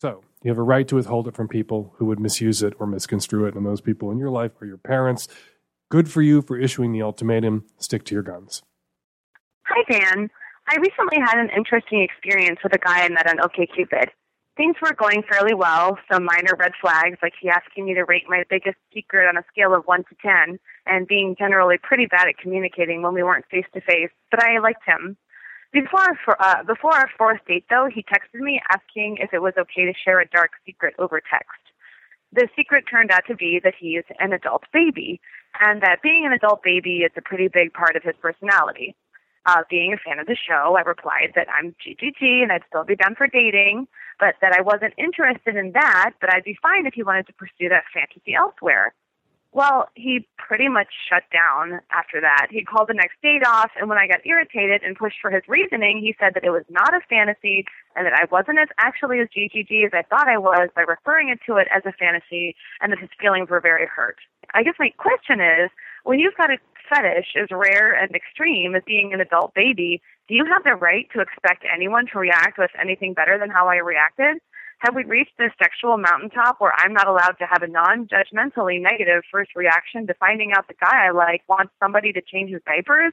[0.00, 2.88] So you have a right to withhold it from people who would misuse it or
[2.88, 3.54] misconstrue it.
[3.54, 5.28] And those people in your life are your parents.
[5.90, 7.66] Good for you for issuing the ultimatum.
[7.78, 8.62] Stick to your guns.
[9.66, 10.28] Hi, Dan.
[10.68, 14.10] I recently had an interesting experience with a guy I met on OkCupid.
[14.56, 18.24] Things were going fairly well, some minor red flags, like he asking me to rate
[18.28, 22.28] my biggest secret on a scale of 1 to 10, and being generally pretty bad
[22.28, 25.16] at communicating when we weren't face to face, but I liked him.
[25.72, 29.86] Before, uh, before our fourth date, though, he texted me asking if it was okay
[29.86, 31.62] to share a dark secret over text.
[32.32, 35.20] The secret turned out to be that he is an adult baby,
[35.60, 38.94] and that being an adult baby is a pretty big part of his personality.
[39.44, 42.84] Uh, being a fan of the show, I replied that I'm GGG and I'd still
[42.84, 43.88] be down for dating,
[44.20, 47.32] but that I wasn't interested in that, but I'd be fine if he wanted to
[47.32, 48.94] pursue that fantasy elsewhere.
[49.54, 52.46] Well, he pretty much shut down after that.
[52.50, 55.42] He called the next date off, and when I got irritated and pushed for his
[55.46, 59.20] reasoning, he said that it was not a fantasy and that I wasn't as actually
[59.20, 62.56] as GGG as I thought I was by referring it to it as a fantasy,
[62.80, 64.16] and that his feelings were very hurt.
[64.54, 65.70] I guess my question is,
[66.04, 66.56] when you've got a
[66.92, 71.06] fetish as rare and extreme as being an adult baby, do you have the right
[71.14, 74.38] to expect anyone to react with anything better than how I reacted?
[74.78, 78.82] Have we reached this sexual mountaintop where I'm not allowed to have a non judgmentally
[78.82, 82.62] negative first reaction to finding out the guy I like wants somebody to change his
[82.66, 83.12] diapers?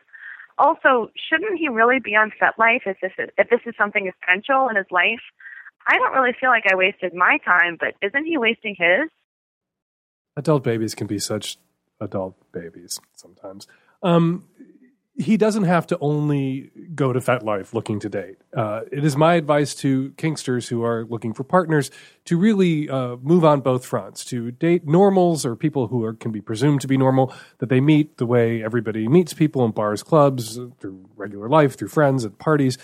[0.58, 4.68] Also, shouldn't he really be on FetLife if this is, if this is something essential
[4.68, 5.22] in his life?
[5.88, 9.10] I don't really feel like I wasted my time, but isn't he wasting his?
[10.36, 11.58] Adult babies can be such
[12.00, 13.68] adult babies sometimes.
[14.02, 14.46] Um,
[15.20, 18.38] he doesn't have to only go to FetLife looking to date.
[18.56, 21.92] Uh, it is my advice to kinksters who are looking for partners
[22.24, 26.32] to really uh, move on both fronts, to date normals or people who are, can
[26.32, 30.04] be presumed to be normal, that they meet the way everybody meets people in bars,
[30.04, 32.78] clubs, through regular life, through friends at parties,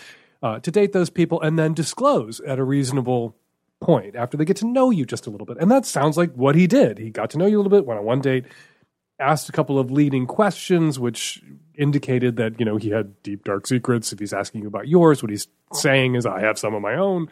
[0.44, 3.34] uh, to date those people and then disclose at a reasonable
[3.80, 5.58] point after they get to know you just a little bit.
[5.58, 6.98] And that sounds like what he did.
[6.98, 8.46] He got to know you a little bit, went on one date,
[9.20, 11.42] asked a couple of leading questions, which
[11.76, 14.14] indicated that you know he had deep dark secrets.
[14.14, 16.96] If he's asking you about yours, what he's saying is, "I have some of my
[16.96, 17.30] own,"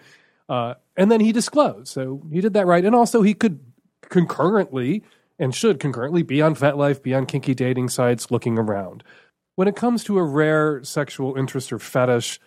[0.50, 1.88] uh, and then he disclosed.
[1.88, 3.60] So he did that right, and also he could
[4.10, 5.04] concurrently
[5.40, 9.04] and should concurrently be on FetLife, be on kinky dating sites, looking around.
[9.56, 12.40] When it comes to a rare sexual interest or fetish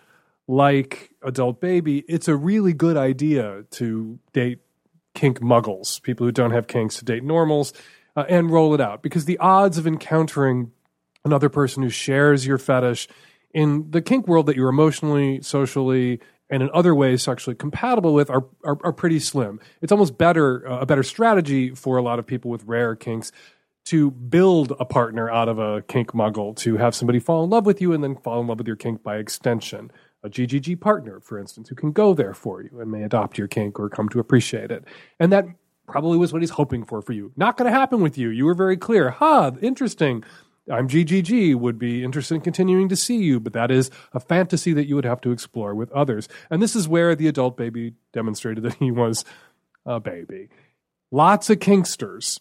[0.47, 4.59] like adult baby, it's a really good idea to date
[5.13, 7.73] kink muggles, people who don't have kinks, to date normals,
[8.17, 10.71] uh, and roll it out because the odds of encountering
[11.23, 13.07] another person who shares your fetish
[13.53, 18.29] in the kink world that you're emotionally, socially, and in other ways sexually compatible with
[18.29, 19.59] are, are, are pretty slim.
[19.81, 23.31] It's almost better uh, a better strategy for a lot of people with rare kinks
[23.85, 27.65] to build a partner out of a kink muggle to have somebody fall in love
[27.65, 29.91] with you and then fall in love with your kink by extension.
[30.23, 33.47] A GGG partner, for instance, who can go there for you and may adopt your
[33.47, 34.83] kink or come to appreciate it.
[35.19, 35.45] And that
[35.87, 37.31] probably was what he's hoping for for you.
[37.35, 38.29] Not going to happen with you.
[38.29, 39.09] You were very clear.
[39.09, 40.23] Ha, huh, interesting
[40.71, 44.73] I'm GGG, would be interested in continuing to see you, but that is a fantasy
[44.73, 46.27] that you would have to explore with others.
[46.49, 49.23] And this is where the adult baby demonstrated that he was
[49.85, 50.49] a baby.
[51.11, 52.39] Lots of kinksters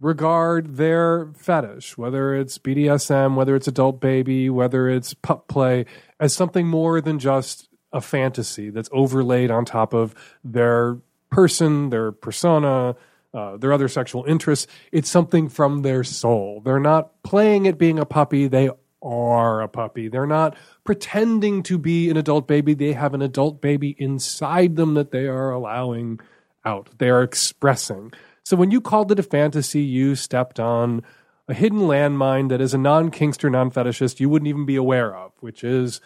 [0.00, 5.84] regard their fetish, whether it's BDSM, whether it's adult baby, whether it's pup play,
[6.18, 10.96] as something more than just a fantasy that's overlaid on top of their
[11.30, 12.96] person, their persona,
[13.32, 14.66] uh, their other sexual interests.
[14.92, 16.60] It's something from their soul.
[16.64, 18.48] They're not playing at being a puppy.
[18.48, 18.70] They
[19.02, 20.08] are a puppy.
[20.08, 22.74] They're not pretending to be an adult baby.
[22.74, 26.20] They have an adult baby inside them that they are allowing
[26.64, 26.90] out.
[26.98, 28.12] They are expressing.
[28.44, 31.02] So when you called it a fantasy, you stepped on
[31.48, 35.32] a hidden landmine that as a non-kinkster, non fetishist, you wouldn't even be aware of,
[35.40, 36.00] which is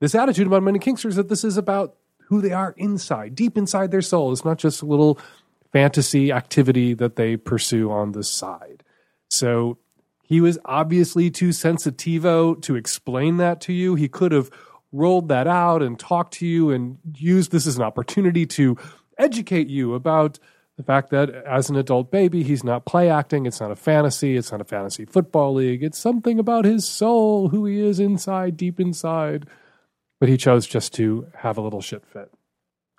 [0.00, 1.96] this attitude about many kinksters that this is about
[2.30, 4.32] who they are inside, deep inside their soul.
[4.32, 5.18] It's not just a little
[5.72, 8.84] fantasy activity that they pursue on the side.
[9.28, 9.78] So
[10.22, 13.96] he was obviously too sensitivo to explain that to you.
[13.96, 14.48] He could have
[14.92, 18.76] rolled that out and talked to you and used this as an opportunity to
[19.18, 20.38] educate you about
[20.76, 23.44] the fact that as an adult baby, he's not play acting.
[23.44, 24.36] It's not a fantasy.
[24.36, 25.82] It's not a fantasy football league.
[25.82, 29.46] It's something about his soul, who he is inside, deep inside.
[30.20, 32.30] But he chose just to have a little shit fit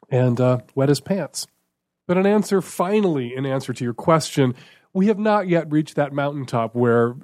[0.10, 1.48] and uh, wet his pants.
[2.08, 4.56] But an answer, finally, in answer to your question,
[4.94, 7.16] we have not yet reached that mountaintop where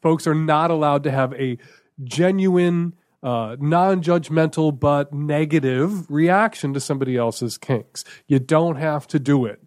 [0.00, 1.58] folks are not allowed to have a
[2.04, 8.04] genuine, uh, non judgmental, but negative reaction to somebody else's kinks.
[8.28, 9.60] You don't have to do it,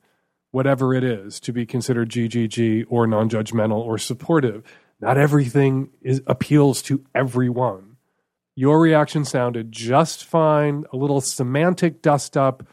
[0.51, 4.63] whatever it is, to be considered GGG or non judgmental or supportive.
[5.01, 7.84] Not everything is, appeals to everyone.
[8.55, 12.63] Your reaction sounded just fine, a little semantic dust up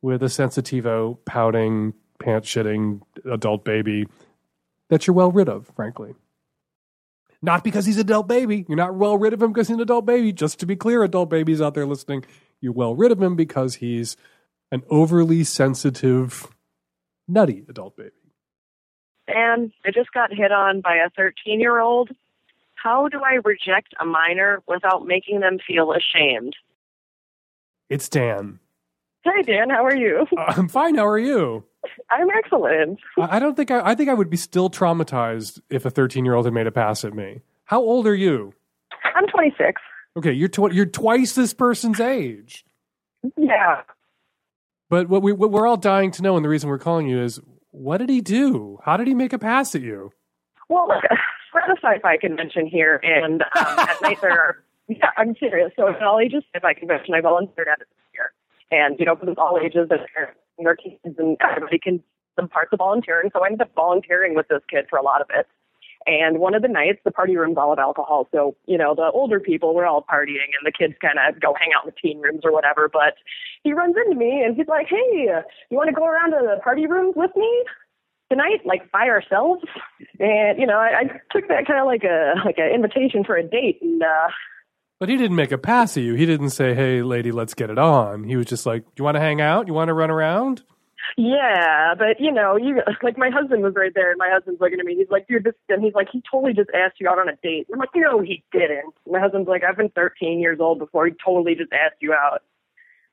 [0.00, 3.00] with a sensitivo, pouting, pants shitting
[3.30, 4.06] adult baby
[4.88, 6.14] that you're well rid of, frankly.
[7.40, 8.64] Not because he's an adult baby.
[8.68, 10.32] You're not well rid of him because he's an adult baby.
[10.32, 12.24] Just to be clear, adult babies out there listening,
[12.60, 14.16] you're well rid of him because he's
[14.70, 16.46] an overly sensitive,
[17.26, 18.10] nutty adult baby.
[19.26, 22.10] And I just got hit on by a 13 year old.
[22.82, 26.56] How do I reject a minor without making them feel ashamed?
[27.88, 28.58] It's Dan.
[29.24, 29.70] Hi, Dan.
[29.70, 30.26] How are you?
[30.36, 30.96] Uh, I'm fine.
[30.96, 31.64] How are you?
[32.10, 32.98] I'm excellent.
[33.18, 36.24] I I don't think I, I think I would be still traumatized if a 13
[36.24, 37.42] year old had made a pass at me.
[37.64, 38.54] How old are you?
[39.14, 39.80] I'm 26.
[40.16, 42.64] Okay, you're tw- you're twice this person's age.
[43.36, 43.82] Yeah.
[44.90, 47.22] But what, we, what we're all dying to know, and the reason we're calling you
[47.22, 47.40] is,
[47.70, 48.78] what did he do?
[48.84, 50.12] How did he make a pass at you?
[50.68, 50.88] Well,
[51.60, 54.56] a sci-fi convention here, and um, at night there are.
[54.88, 55.70] Yeah, I'm serious.
[55.76, 58.32] So at all ages sci-fi convention, I volunteered at it this year,
[58.72, 62.02] and you know, because all ages and their kids, and everybody can
[62.36, 63.30] some parts of volunteering.
[63.32, 65.46] So I ended up volunteering with this kid for a lot of it.
[66.04, 68.26] And one of the nights, the party room's all of alcohol.
[68.32, 71.54] So, you know, the older people were all partying and the kids kind of go
[71.54, 72.88] hang out in the teen rooms or whatever.
[72.92, 73.14] But
[73.62, 75.28] he runs into me and he's like, hey,
[75.70, 77.64] you want to go around to the party rooms with me?
[78.32, 79.62] Tonight, like by ourselves.
[80.18, 83.36] And you know, I, I took that kind of like a like an invitation for
[83.36, 84.28] a date, and uh,
[84.98, 86.14] But he didn't make a pass at you.
[86.14, 89.16] He didn't say, "Hey, lady, let's get it on." He was just like, "You want
[89.16, 89.66] to hang out?
[89.66, 90.62] You want to run around?"
[91.16, 94.80] yeah, but you know, you like my husband was right there, and my husband's looking
[94.80, 94.96] at me.
[94.96, 97.36] He's like, "Dude, this," and he's like, "He totally just asked you out on a
[97.42, 100.78] date." And I'm like, "No, he didn't." My husband's like, "I've been 13 years old
[100.78, 101.06] before.
[101.06, 102.42] He totally just asked you out."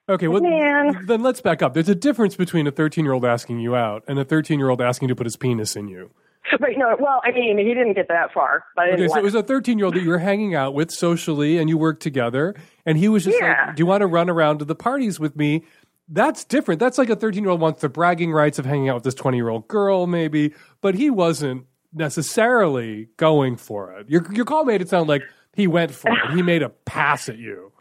[0.10, 1.06] Okay, well, Man.
[1.06, 1.74] then let's back up.
[1.76, 4.70] There's a difference between a 13 year old asking you out and a 13 year
[4.70, 6.10] old asking to put his penis in you.
[6.60, 8.64] But no, well, I mean, he didn't get that far.
[8.76, 10.90] But Okay, so it was a 13 year old that you were hanging out with
[10.90, 12.56] socially and you worked together,
[12.88, 13.66] and he was just Yeah.
[13.68, 15.64] like, Do you want to run around to the parties with me?
[16.08, 16.80] That's different.
[16.80, 19.14] That's like a 13 year old wants the bragging rights of hanging out with this
[19.14, 24.10] 20 year old girl, maybe, but he wasn't necessarily going for it.
[24.10, 25.22] Your, your call made it sound like
[25.56, 26.32] he went for it.
[26.34, 27.72] He made a pass at you.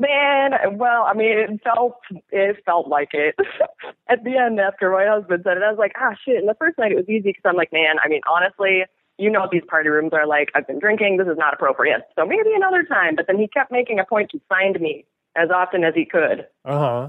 [0.00, 3.34] Man, well, I mean, it felt it felt like it.
[4.08, 6.38] At the end, after my husband said it, I was like, ah, shit.
[6.38, 8.84] And the first night it was easy because I'm like, man, I mean, honestly,
[9.18, 10.50] you know, what these party rooms are like.
[10.54, 11.18] I've been drinking.
[11.18, 12.08] This is not appropriate.
[12.16, 13.14] So maybe another time.
[13.14, 15.04] But then he kept making a point to find me
[15.36, 17.08] as often as he could Uh huh.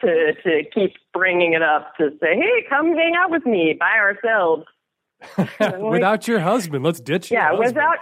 [0.00, 3.92] to to keep bringing it up to say, hey, come hang out with me by
[3.92, 4.64] ourselves.
[5.80, 7.98] without your husband, let's ditch Yeah, without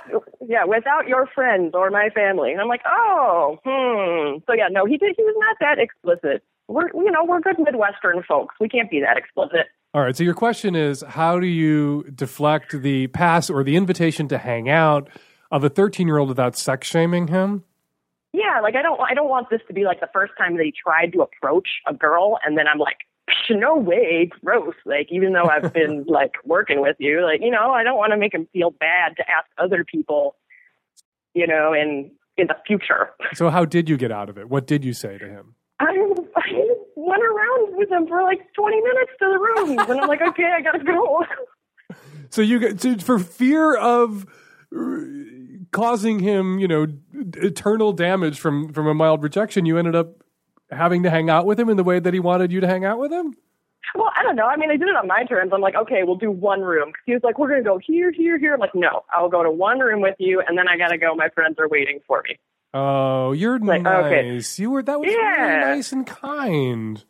[0.46, 2.52] yeah, without your friends or my family.
[2.52, 4.38] And I'm like, oh, hmm.
[4.46, 5.14] So yeah, no, he did.
[5.16, 6.42] He was not that explicit.
[6.68, 8.54] We're you know we're good Midwestern folks.
[8.60, 9.66] We can't be that explicit.
[9.94, 10.16] All right.
[10.16, 14.68] So your question is, how do you deflect the pass or the invitation to hang
[14.68, 15.08] out
[15.50, 17.64] of a 13 year old without sex shaming him?
[18.32, 20.64] Yeah, like I don't I don't want this to be like the first time that
[20.64, 22.98] he tried to approach a girl and then I'm like,
[23.50, 24.74] no way, gross.
[24.84, 28.12] Like, even though I've been like working with you, like, you know, I don't want
[28.12, 30.36] to make him feel bad to ask other people,
[31.34, 33.10] you know, in in the future.
[33.34, 34.48] So, how did you get out of it?
[34.48, 35.54] What did you say to him?
[35.80, 35.86] I,
[36.36, 40.22] I went around with him for like 20 minutes to the room, and I'm like,
[40.22, 41.24] okay, I gotta go.
[42.30, 44.26] So you got so for fear of
[44.76, 44.98] uh,
[45.72, 46.86] causing him, you know,
[47.36, 50.22] eternal damage from from a mild rejection, you ended up
[50.70, 52.84] having to hang out with him in the way that he wanted you to hang
[52.84, 53.34] out with him.
[53.94, 54.46] Well, I don't know.
[54.46, 55.50] I mean, I did it on my terms.
[55.54, 56.92] I'm like, okay, we'll do one room.
[57.06, 58.52] He was like, we're going to go here, here, here.
[58.54, 60.98] I'm like, no, I'll go to one room with you, and then I got to
[60.98, 61.14] go.
[61.14, 62.36] My friends are waiting for me.
[62.74, 64.04] Oh, you're Like, nice.
[64.58, 64.62] okay.
[64.62, 65.42] You were that was Yeah.
[65.42, 67.02] really nice and kind.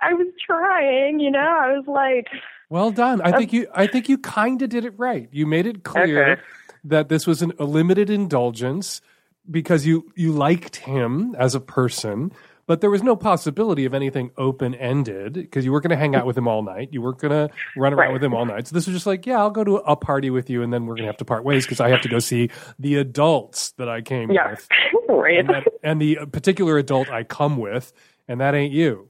[0.00, 1.38] I was trying, you know.
[1.38, 2.28] I was like,
[2.70, 3.20] Well done.
[3.20, 3.66] I think um, you.
[3.74, 5.28] I think you kind of did it right.
[5.32, 6.42] You made it clear Okay.
[6.84, 9.02] that this was an, a limited indulgence
[9.50, 12.32] because you you liked him as a person,
[12.66, 16.14] but there was no possibility of anything open ended because you weren't going to hang
[16.14, 16.88] out with him all night.
[16.92, 18.12] You weren't going to run around Right.
[18.12, 18.68] with him all night.
[18.68, 20.86] So this was just like, yeah, I'll go to a party with you, and then
[20.86, 23.72] we're going to have to part ways because I have to go see the adults
[23.78, 24.68] that I came yeah, with,
[25.08, 27.92] right, and, that, and the particular adult I come with,
[28.28, 29.08] and that ain't you.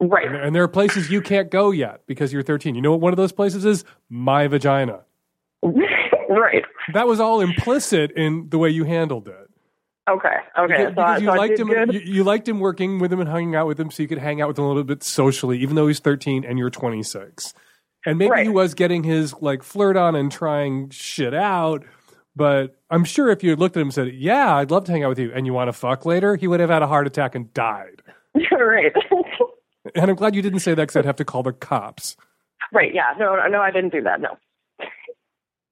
[0.00, 0.26] right.
[0.26, 2.74] And, and there are places you can't go yet because you're 13.
[2.74, 3.84] You know what one of those places is?
[4.10, 5.02] My vagina.
[5.62, 6.64] right.
[6.92, 9.41] That was all implicit in the way you handled it.
[10.10, 10.36] Okay.
[10.58, 10.86] Okay.
[10.86, 11.68] Because, so, I- you so liked him.
[11.68, 14.18] You, you liked him working with him and hanging out with him, so you could
[14.18, 17.54] hang out with him a little bit socially, even though he's 13 and you're 26.
[18.04, 18.42] And maybe Right.
[18.46, 21.84] he was getting his like flirt on and trying shit out.
[22.34, 24.92] But I'm sure if you had looked at him and said, "Yeah, I'd love to
[24.92, 26.86] hang out with you," and you want to fuck later, he would have had a
[26.86, 28.02] heart attack and died.
[28.52, 28.92] right.
[29.94, 32.16] And I'm glad you didn't say that because I'd have to call the cops.
[32.72, 32.92] right.
[32.94, 33.12] Yeah.
[33.18, 33.36] No.
[33.48, 33.60] No.
[33.60, 34.20] I didn't do that.
[34.20, 34.36] No.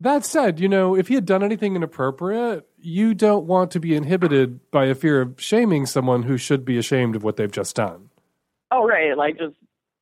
[0.03, 3.95] That said, you know, if he had done anything inappropriate, you don't want to be
[3.95, 7.77] inhibited by a fear of shaming someone who should be ashamed of what they've just
[7.77, 8.09] done.
[8.71, 9.17] Oh, right.
[9.17, 9.57] Like just.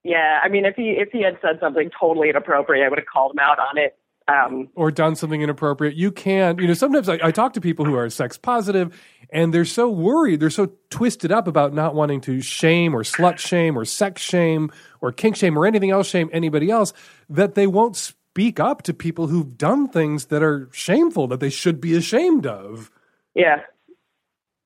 [0.05, 0.39] Yeah.
[0.43, 3.33] I mean, if he if he had said something totally inappropriate, I would have called
[3.33, 3.99] him out on it.
[4.29, 4.69] Um.
[4.77, 5.97] Or done something inappropriate.
[5.97, 8.95] You can't, you know, sometimes I, I talk to people who are sex positive
[9.31, 13.39] and they're so worried, they're so twisted up about not wanting to shame or slut
[13.39, 14.71] shame or sex shame
[15.01, 16.93] or kink shame or anything else shame anybody else
[17.31, 21.51] that they won't speak up to people who've done things that are shameful that they
[21.51, 22.89] should be ashamed of.
[23.35, 23.63] Yeah.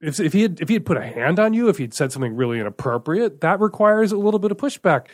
[0.02, 2.12] if if he had if he had put a hand on you, if he'd said
[2.12, 5.06] something really inappropriate, that requires a little bit of pushback,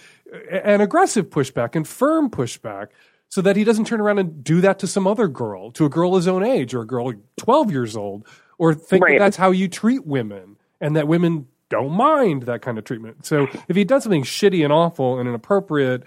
[0.50, 2.88] and aggressive pushback, and firm pushback,
[3.28, 5.88] so that he doesn't turn around and do that to some other girl, to a
[5.88, 8.26] girl his own age, or a girl twelve years old,
[8.58, 9.20] or think Right.
[9.20, 13.24] that that's how you treat women, and that women don't mind that kind of treatment.
[13.24, 16.02] So if he'd done something shitty and awful and inappropriate.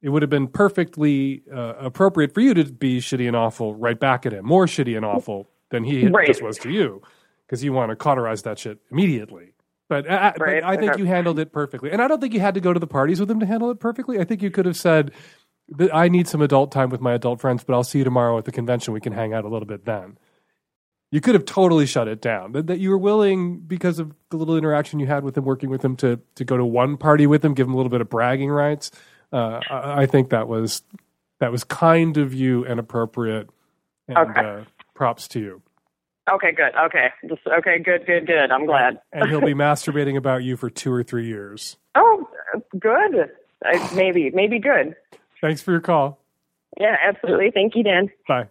[0.00, 3.98] It would have been perfectly uh, appropriate for you to be shitty and awful right
[3.98, 6.26] back at him, more shitty and awful than he Right.
[6.26, 7.02] just was to you
[7.46, 9.54] because you want to cauterize that shit immediately.
[9.88, 11.00] But, uh, but I think okay.
[11.00, 13.20] you handled it perfectly, and I don't think you had to go to the parties
[13.20, 14.20] with him to handle it perfectly.
[14.20, 15.12] I think you could have said,
[15.76, 18.36] that "I need some adult time with my adult friends, but I'll see you tomorrow
[18.38, 18.92] at the convention.
[18.94, 20.18] We can hang out a little bit then."
[21.10, 22.52] You could have totally shut it down.
[22.52, 25.70] That, that you were willing because of the little interaction you had with him, working
[25.70, 28.02] with him, to to go to one party with him, give him a little bit
[28.02, 28.90] of bragging rights.
[29.32, 30.82] Uh, I, I think that was
[31.40, 33.48] that was kind of you and appropriate.
[34.08, 34.40] And Okay.
[34.40, 34.64] uh,
[34.94, 35.62] props to you.
[36.30, 36.52] Okay.
[36.52, 36.74] Good.
[36.86, 37.08] Okay.
[37.28, 37.78] Just okay.
[37.78, 38.06] Good.
[38.06, 38.26] Good.
[38.26, 38.50] Good.
[38.50, 39.00] I'm glad.
[39.12, 41.76] and he'll be masturbating about you for two or three years.
[41.94, 42.26] Oh,
[42.78, 43.30] good.
[43.64, 44.30] I, maybe.
[44.30, 44.94] Maybe good.
[45.40, 46.18] Thanks for your call.
[46.80, 46.96] Yeah.
[47.06, 47.50] Absolutely.
[47.52, 48.10] Thank you, Dan.
[48.26, 48.48] Bye.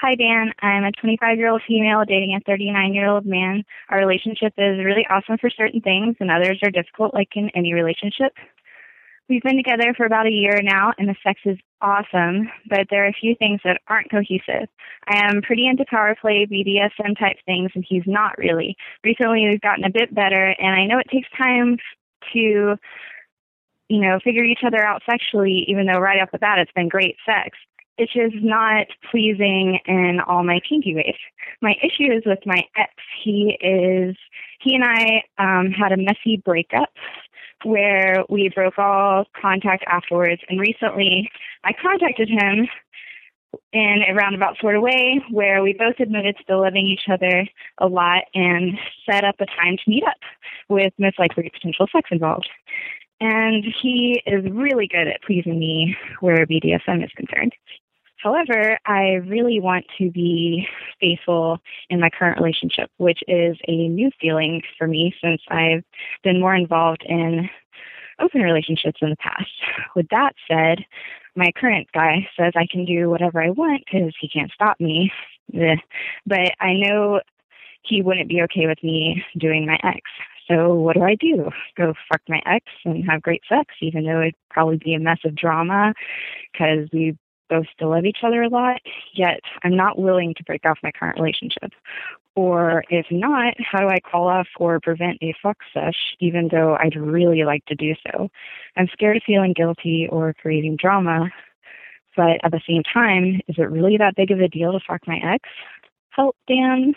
[0.00, 0.52] Hi, Dan.
[0.60, 3.62] I'm a 25 year old female dating a 39 year old man.
[3.88, 7.72] Our relationship is really awesome for certain things, and others are difficult, like in any
[7.72, 8.32] relationship.
[9.28, 13.04] We've been together for about a year now, and the sex is awesome, but there
[13.04, 14.68] are a few things that aren't cohesive.
[15.06, 18.76] I am pretty into power play, BDSM type things, and he's not really.
[19.04, 21.78] Recently, we've gotten a bit better, and I know it takes time
[22.32, 22.76] to,
[23.88, 26.88] you know, figure each other out sexually, even though right off the bat it's been
[26.88, 27.56] great sex
[27.98, 31.14] it's just not pleasing in all my kinky ways.
[31.60, 32.92] My issue is with my ex.
[33.22, 34.16] He is
[34.60, 36.88] he and I um had a messy breakup
[37.64, 41.30] where we broke all contact afterwards and recently
[41.64, 42.68] I contacted him
[43.72, 47.46] in a roundabout sort of way where we both admitted to loving each other
[47.78, 50.16] a lot and set up a time to meet up
[50.68, 52.48] with most likely potential sex involved.
[53.20, 57.52] And he is really good at pleasing me where BDSM is concerned.
[58.22, 60.68] However, I really want to be
[61.00, 61.58] faithful
[61.90, 65.82] in my current relationship, which is a new feeling for me since I've
[66.22, 67.48] been more involved in
[68.20, 69.50] open relationships in the past.
[69.96, 70.84] With that said,
[71.34, 75.10] my current guy says I can do whatever I want because he can't stop me.
[75.52, 77.20] But I know
[77.82, 80.00] he wouldn't be okay with me doing my ex.
[80.48, 81.50] So what do I do?
[81.76, 85.18] Go fuck my ex and have great sex, even though it'd probably be a mess
[85.24, 85.94] of drama
[86.52, 87.16] because we
[87.52, 88.80] both still love each other a lot,
[89.12, 91.72] yet I'm not willing to break off my current relationship.
[92.34, 96.76] Or if not, how do I call off or prevent a fuck sesh, even though
[96.76, 98.30] I'd really like to do so?
[98.74, 101.30] I'm scared of feeling guilty or creating drama,
[102.16, 105.06] but at the same time, is it really that big of a deal to fuck
[105.06, 105.46] my ex?
[106.10, 106.94] Help, Dan.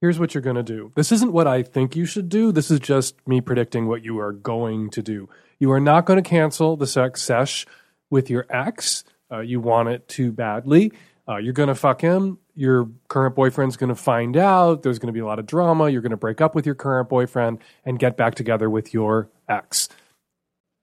[0.00, 0.92] Here's what you're going to do.
[0.96, 2.50] This isn't what I think you should do.
[2.52, 5.28] This is just me predicting what you are going to do.
[5.58, 7.66] You are not going to cancel the sex sesh
[8.08, 9.04] with your ex.
[9.30, 10.92] Uh, you want it too badly.
[11.28, 12.38] Uh, you're going to fuck him.
[12.54, 14.82] Your current boyfriend's going to find out.
[14.82, 15.88] There's going to be a lot of drama.
[15.88, 19.30] You're going to break up with your current boyfriend and get back together with your
[19.48, 19.88] ex.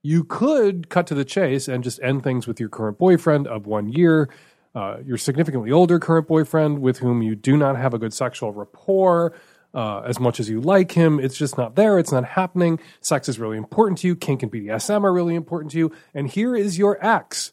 [0.04, 3.68] You could cut to the chase and just end things with your current boyfriend of
[3.68, 4.30] one year
[4.78, 8.52] uh, your significantly older current boyfriend with whom you do not have a good sexual
[8.52, 9.34] rapport.
[9.74, 11.98] Uh, as much as you like him, it's just not there.
[11.98, 12.80] It's not happening.
[13.02, 14.16] Sex is really important to you.
[14.16, 15.91] Kink and BDSM are really important to you.
[16.14, 17.52] And here is your ex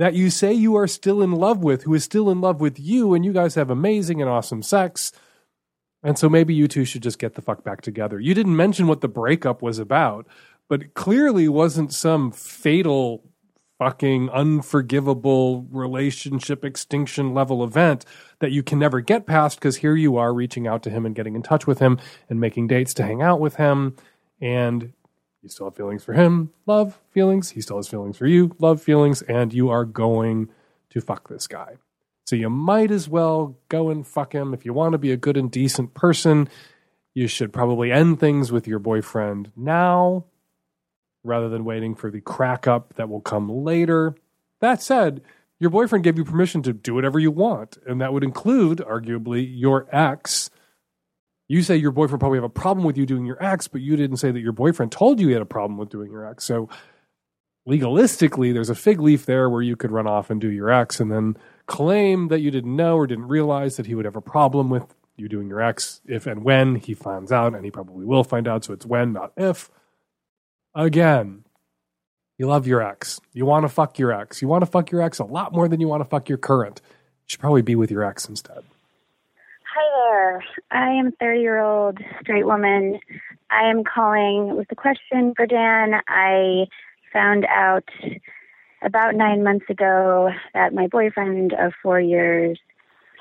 [0.00, 2.80] that you say you are still in love with, who is still in love with
[2.80, 5.12] you, and you guys have amazing and awesome sex.
[6.02, 8.18] And so maybe you two should just get the fuck back together.
[8.18, 10.26] You didn't mention what the breakup was about,
[10.70, 13.28] but clearly wasn't some fatal
[13.78, 18.06] fucking unforgivable relationship extinction level event
[18.38, 21.14] that you can never get past because here you are reaching out to him and
[21.14, 23.94] getting in touch with him and making dates to hang out with him
[24.40, 24.94] and
[25.42, 27.50] you still have feelings for him love feelings.
[27.50, 29.22] He still has feelings for you love feelings.
[29.22, 30.50] And you are going
[30.90, 31.76] to fuck this guy.
[32.26, 34.54] So you might as well go and fuck him.
[34.54, 36.48] If you want to be a good and decent person
[37.14, 40.24] you should probably end things with your boyfriend now
[41.24, 44.14] rather than waiting for the crack up that will come later.
[44.60, 45.22] That said,
[45.58, 49.46] your boyfriend gave you permission to do whatever you want, and that would include, arguably,
[49.46, 50.50] your ex.
[51.50, 53.96] You say your boyfriend probably have a problem with you doing your ex, but you
[53.96, 56.44] didn't say that your boyfriend told you he had a problem with doing your ex.
[56.44, 56.68] So
[57.68, 61.00] legalistically, there's a fig leaf there where you could run off and do your ex
[61.00, 61.36] and then
[61.66, 64.94] claim that you didn't know or didn't realize that he would have a problem with
[65.16, 68.46] you doing your ex if and when he finds out, and he probably will find
[68.46, 68.64] out.
[68.64, 69.72] So it's when, not if.
[70.72, 71.42] Again,
[72.38, 73.20] you love your ex.
[73.32, 74.40] You want to fuck your ex.
[74.40, 76.38] You want to fuck your ex a lot more than you want to fuck your
[76.38, 76.80] current.
[76.84, 78.62] You should probably be with your ex instead.
[79.72, 80.44] Hi there.
[80.72, 82.98] I am a 30 year old straight woman.
[83.50, 86.00] I am calling with a question for Dan.
[86.08, 86.66] I
[87.12, 87.88] found out
[88.82, 92.58] about nine months ago that my boyfriend of four years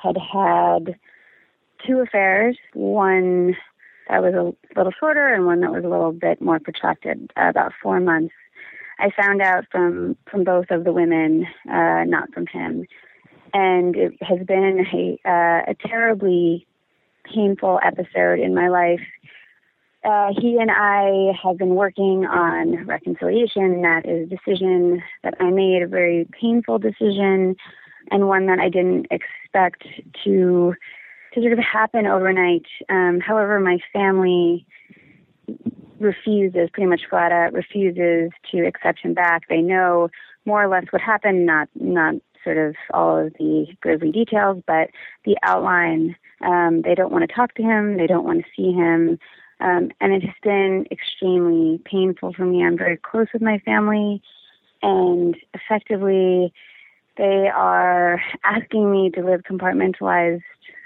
[0.01, 0.95] had had
[1.85, 2.57] two affairs.
[2.73, 3.55] One
[4.09, 7.49] that was a little shorter and one that was a little bit more protracted, uh,
[7.49, 8.33] about four months.
[8.97, 12.87] I found out from from both of the women, uh, not from him,
[13.53, 16.67] and it has been a uh, a terribly
[17.23, 19.01] painful episode in my life.
[20.03, 23.81] Uh, he and I have been working on reconciliation.
[23.81, 27.55] That is a decision that I made, a very painful decision,
[28.09, 29.83] and one that I didn't expect
[30.23, 30.73] to
[31.33, 32.65] to sort of happen overnight.
[32.89, 34.65] Um, however, my family
[35.99, 39.47] refuses, pretty much flat out refuses to accept him back.
[39.47, 40.09] They know
[40.45, 44.89] more or less what happened, not not sort of all of the grisly details, but
[45.25, 46.15] the outline.
[46.41, 47.97] Um, they don't want to talk to him.
[47.97, 49.19] They don't want to see him.
[49.59, 52.63] Um, and it has been extremely painful for me.
[52.63, 54.21] I'm very close with my family,
[54.81, 56.53] and effectively,
[57.17, 60.43] they are asking me to live compartmentalized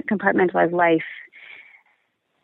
[0.10, 1.04] compartmentalized life.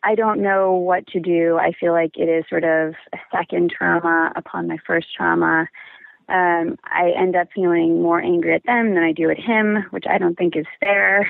[0.02, 1.58] I don't know what to do.
[1.58, 5.68] I feel like it is sort of a second trauma upon my first trauma.
[6.30, 10.04] Um, I end up feeling more angry at them than I do at him, which
[10.08, 11.22] I don't think is fair.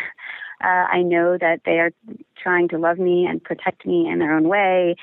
[0.62, 1.90] Uh, I know that they are
[2.40, 4.96] trying to love me and protect me in their own way.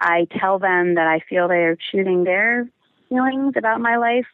[0.00, 2.68] I tell them that I feel they are choosing their
[3.08, 4.26] feelings about my life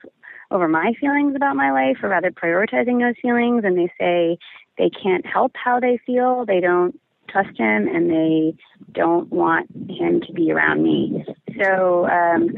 [0.53, 4.39] over my feelings about my life, or rather prioritizing those feelings, and they say
[4.79, 6.45] they can't help how they feel.
[6.47, 6.99] They don't
[7.29, 8.55] trust him, and they
[8.93, 11.25] don't want him to be around me.
[11.61, 12.49] So um,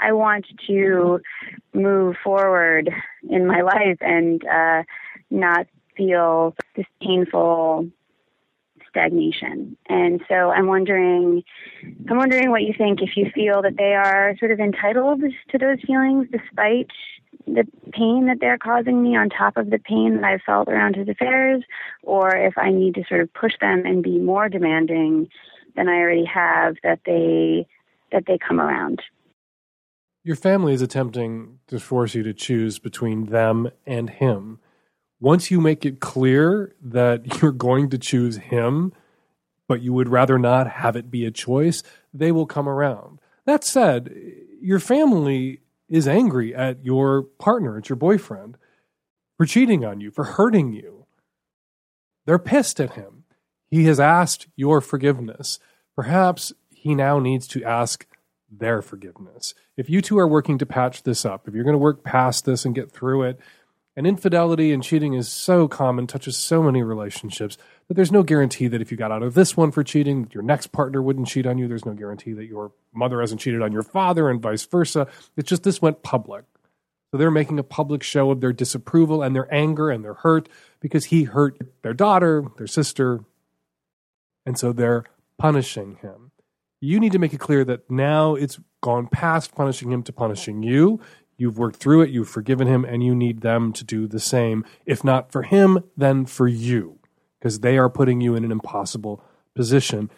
[0.00, 1.20] I want to
[1.72, 2.90] move forward
[3.28, 4.82] in my life and uh,
[5.30, 7.88] not feel this painful
[8.88, 9.76] stagnation.
[9.88, 11.42] And so I'm wondering
[12.10, 15.58] I'm wondering what you think if you feel that they are sort of entitled to
[15.58, 16.88] those feelings despite
[17.46, 20.96] the pain that they're causing me on top of the pain that I've felt around
[20.96, 21.64] his affairs,
[22.02, 25.28] or if I need to sort of push them and be more demanding
[25.74, 27.66] than I already have that they
[28.12, 29.02] that they come around.
[30.24, 34.60] Your family is attempting to force you to choose between them and him.
[35.20, 38.92] Once you make it clear that you're going to choose him,
[39.66, 41.82] but you would rather not have it be a choice,
[42.12, 43.20] they will come around.
[43.46, 44.14] That said,
[44.60, 48.56] your family is angry at your partner, at your boyfriend,
[49.36, 51.06] for cheating on you, for hurting you.
[52.26, 53.24] They're pissed at him.
[53.70, 55.58] He has asked your forgiveness.
[55.96, 56.52] Perhaps
[56.82, 58.06] he now needs to ask
[58.50, 59.54] their forgiveness.
[59.76, 62.44] If you two are working to patch this up, if you're going to work past
[62.44, 63.38] this and get through it,
[63.94, 67.56] and infidelity and cheating is so common, touches so many relationships,
[67.86, 70.42] that there's no guarantee that if you got out of this one for cheating, your
[70.42, 71.68] next partner wouldn't cheat on you.
[71.68, 75.06] There's no guarantee that your mother hasn't cheated on your father and vice versa.
[75.36, 76.44] It's just this went public.
[77.12, 80.48] So they're making a public show of their disapproval and their anger and their hurt
[80.80, 83.20] because he hurt their daughter, their sister,
[84.44, 85.04] and so they're
[85.38, 86.31] punishing him.
[86.84, 90.64] You need to make it clear that now it's gone past punishing him to punishing
[90.64, 91.00] you.
[91.36, 94.64] You've worked through it, you've forgiven him, and you need them to do the same.
[94.84, 96.98] If not for him, then for you,
[97.38, 99.22] because they are putting you in an impossible
[99.54, 100.10] position.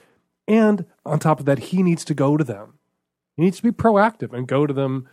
[0.48, 2.78] And on top of that, he needs to go to them.
[3.36, 5.06] He needs to be proactive and go to them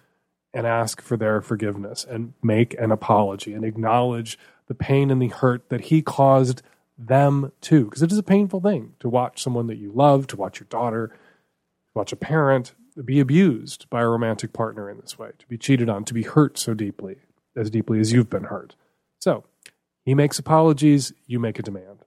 [0.54, 5.28] and ask for their forgiveness and make an apology and acknowledge the pain and the
[5.28, 6.62] hurt that he caused
[6.97, 7.86] them too.
[7.86, 10.68] Because it is a painful thing to watch someone that you love, to watch your
[10.70, 11.16] daughter, to
[11.93, 12.73] watch a parent
[13.05, 16.23] be abused by a romantic partner in this way, to be cheated on, to be
[16.23, 17.17] hurt so deeply,
[17.55, 18.75] as deeply as you've been hurt.
[19.19, 19.45] So
[20.03, 22.03] he makes apologies, you make a demand.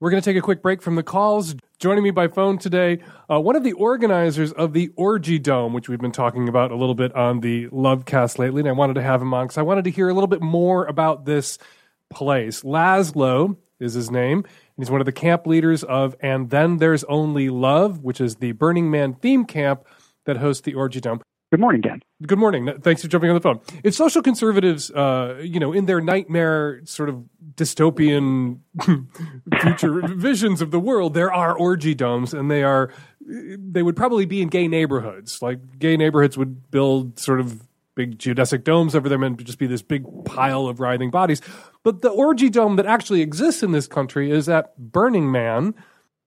[0.00, 1.54] We're going to take a quick break from the calls.
[1.78, 2.98] Joining me by phone today,
[3.30, 6.76] uh, one of the organizers of the Orgy Dome, which we've been talking about a
[6.76, 9.62] little bit on the Lovecast lately, and I wanted to have him on because I
[9.62, 11.58] wanted to hear a little bit more about this
[12.10, 12.62] place.
[12.62, 14.44] Laszlo is his name.
[14.76, 18.52] He's one of the camp leaders of And Then There's Only Love, which is the
[18.52, 19.86] Burning Man theme camp
[20.24, 21.20] that hosts the Orgy Dome.
[21.52, 22.00] Good morning, Dan.
[22.26, 22.72] Good morning.
[22.80, 23.60] Thanks for jumping on the phone.
[23.84, 27.22] If social conservatives, uh, you know, in their nightmare sort of
[27.54, 28.60] dystopian
[29.60, 34.24] future visions of the world, there are orgy domes, and they are they would probably
[34.24, 35.42] be in gay neighborhoods.
[35.42, 37.60] Like gay neighborhoods would build sort of
[37.94, 41.40] big geodesic domes over them and just be this big pile of writhing bodies.
[41.82, 45.74] But the orgy dome that actually exists in this country is at Burning Man.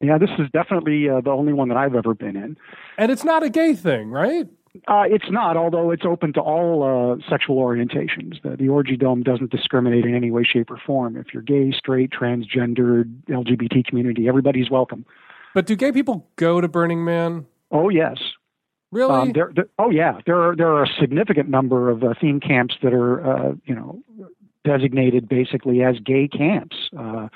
[0.02, 2.58] Yeah, this is definitely uh, the only one that I've ever been in.
[2.98, 4.48] And it's not a gay thing, right?
[4.88, 8.42] Uh, it's not, although it's open to all uh, sexual orientations.
[8.44, 11.16] The, the Orgy Dome doesn't discriminate in any way, shape, or form.
[11.16, 15.06] If you're gay, straight, transgendered, LGBT community, everybody's welcome.
[15.54, 17.46] But do gay people go to Burning Man?
[17.72, 18.18] Oh yes.
[18.92, 19.14] Really?
[19.14, 20.20] Um, there, there, oh yeah.
[20.26, 23.76] There are there are a significant number of uh, theme camps that are uh, you
[23.76, 24.02] know
[24.64, 26.76] designated basically as gay camps.
[26.98, 27.28] Uh,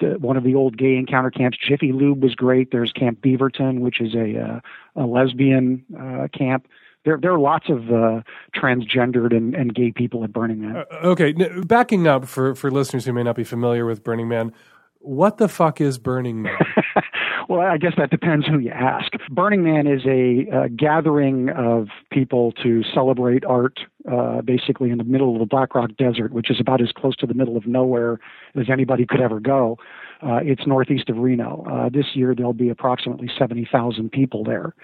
[0.00, 2.70] the, one of the old gay encounter camps, Jiffy Lube, was great.
[2.72, 4.60] There's Camp Beaverton, which is a uh,
[5.02, 6.66] a lesbian uh, camp.
[7.04, 8.22] There, there are lots of uh,
[8.54, 10.84] transgendered and, and gay people at Burning Man.
[11.02, 14.52] Okay, N- backing up for, for listeners who may not be familiar with Burning Man,
[15.00, 16.56] what the fuck is Burning Man?
[17.48, 19.12] well, I guess that depends who you ask.
[19.30, 23.80] Burning Man is a uh, gathering of people to celebrate art,
[24.10, 27.16] uh, basically in the middle of the Black Rock Desert, which is about as close
[27.16, 28.18] to the middle of nowhere
[28.54, 29.78] as anybody could ever go.
[30.22, 31.64] Uh, it's northeast of Reno.
[31.68, 34.74] Uh, this year there'll be approximately 70,000 people there.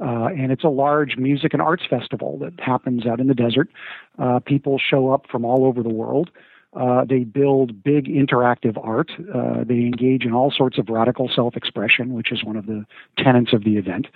[0.00, 3.68] Uh, and it's a large music and arts festival that happens out in the desert.
[4.18, 6.30] Uh, people show up from all over the world.
[6.74, 9.10] Uh, they build big interactive art.
[9.32, 12.84] Uh, they engage in all sorts of radical self expression, which is one of the
[13.16, 14.06] tenets of the event.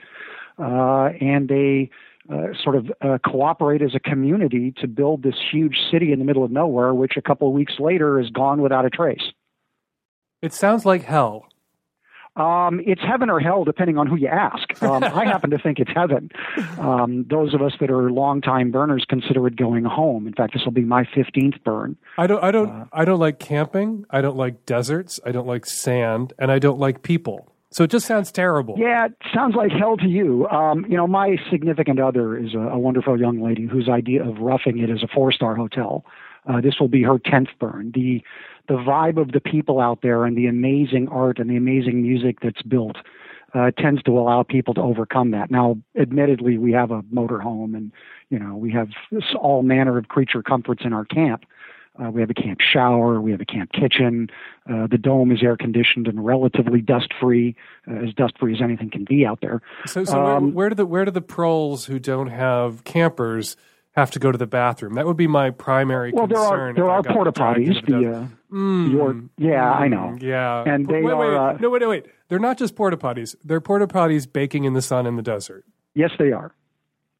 [0.58, 1.88] Uh, and they
[2.32, 6.24] uh, sort of uh, cooperate as a community to build this huge city in the
[6.24, 9.32] middle of nowhere, which a couple of weeks later is gone without a trace.
[10.42, 11.46] It sounds like hell.
[12.38, 14.80] Um, it's heaven or hell, depending on who you ask.
[14.82, 16.30] Um, I happen to think it's heaven.
[16.78, 20.26] Um, those of us that are longtime burners consider it going home.
[20.26, 21.96] In fact, this will be my fifteenth burn.
[22.16, 22.42] I don't.
[22.42, 22.70] I don't.
[22.70, 24.04] Uh, I don't like camping.
[24.10, 25.18] I don't like deserts.
[25.26, 27.52] I don't like sand, and I don't like people.
[27.70, 28.76] So it just sounds terrible.
[28.78, 30.48] Yeah, it sounds like hell to you.
[30.48, 34.38] Um, you know, my significant other is a, a wonderful young lady whose idea of
[34.38, 36.04] roughing it is a four star hotel.
[36.46, 37.92] Uh, this will be her tenth burn.
[37.94, 38.22] The
[38.68, 42.38] the vibe of the people out there and the amazing art and the amazing music
[42.40, 42.96] that's built
[43.54, 45.50] uh, tends to allow people to overcome that.
[45.50, 47.92] Now, admittedly, we have a motorhome and
[48.30, 48.88] you know we have
[49.40, 51.44] all manner of creature comforts in our camp.
[52.00, 54.28] Uh, we have a camp shower, we have a camp kitchen.
[54.70, 57.56] Uh, the dome is air conditioned and relatively dust free,
[57.90, 59.60] uh, as dust free as anything can be out there.
[59.86, 63.56] So, so um, where, where do the where do the proles who don't have campers
[63.92, 64.94] have to go to the bathroom?
[64.94, 66.74] That would be my primary well, concern.
[66.74, 67.84] there are there are porta potties.
[67.86, 70.16] The, uh, mm, your, yeah, mm, I know.
[70.20, 71.50] Yeah, and they wait, wait, are.
[71.50, 72.06] Uh, no, wait, wait.
[72.28, 73.34] They're not just porta potties.
[73.42, 75.64] They're porta potties baking in the sun in the desert.
[75.94, 76.54] Yes, they are.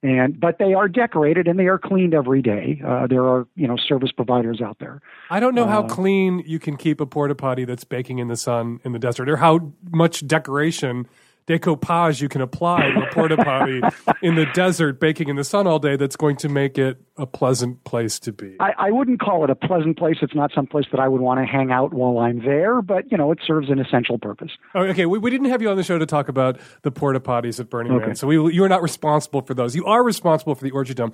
[0.03, 2.81] and but they are decorated and they are cleaned every day.
[2.87, 5.01] Uh, there are you know service providers out there.
[5.31, 8.29] I don't know how Uh, clean you can keep a porta potty that's baking in
[8.29, 11.09] the sun in the desert, or how much decoration,
[11.49, 13.81] decoupage you can apply to a porta potty
[14.23, 17.27] in the desert baking in the sun all day that's going to make it a
[17.27, 18.57] pleasant place to be.
[18.61, 20.17] I, I wouldn't call it a pleasant place.
[20.23, 23.11] It's not some place that I would want to hang out while I'm there, but
[23.11, 24.51] you know it serves an essential purpose.
[24.75, 27.21] Oh, okay, we, we didn't have you on the show to talk about the porta
[27.21, 28.07] potties at Burning Okay.
[28.07, 29.75] Man, so we, you are not responsible for those.
[29.75, 31.13] You are responsible for the Orgy Dome.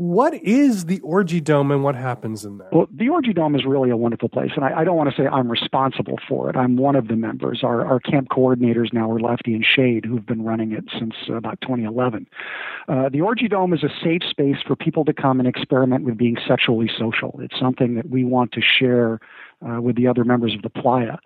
[0.00, 2.70] What is the Orgy Dome and what happens in there?
[2.72, 5.14] Well, the Orgy Dome is really a wonderful place, and I, I don't want to
[5.14, 6.56] say I'm responsible for it.
[6.56, 7.60] I'm one of the members.
[7.62, 11.60] Our, our camp coordinators now are Lefty and Shade, who've been running it since about
[11.60, 12.26] 2011.
[12.88, 16.16] Uh, the Orgy Dome is a safe space for people to come and experiment with
[16.16, 17.38] being sexually social.
[17.38, 19.20] It's something that we want to share
[19.60, 21.18] uh, with the other members of the playa.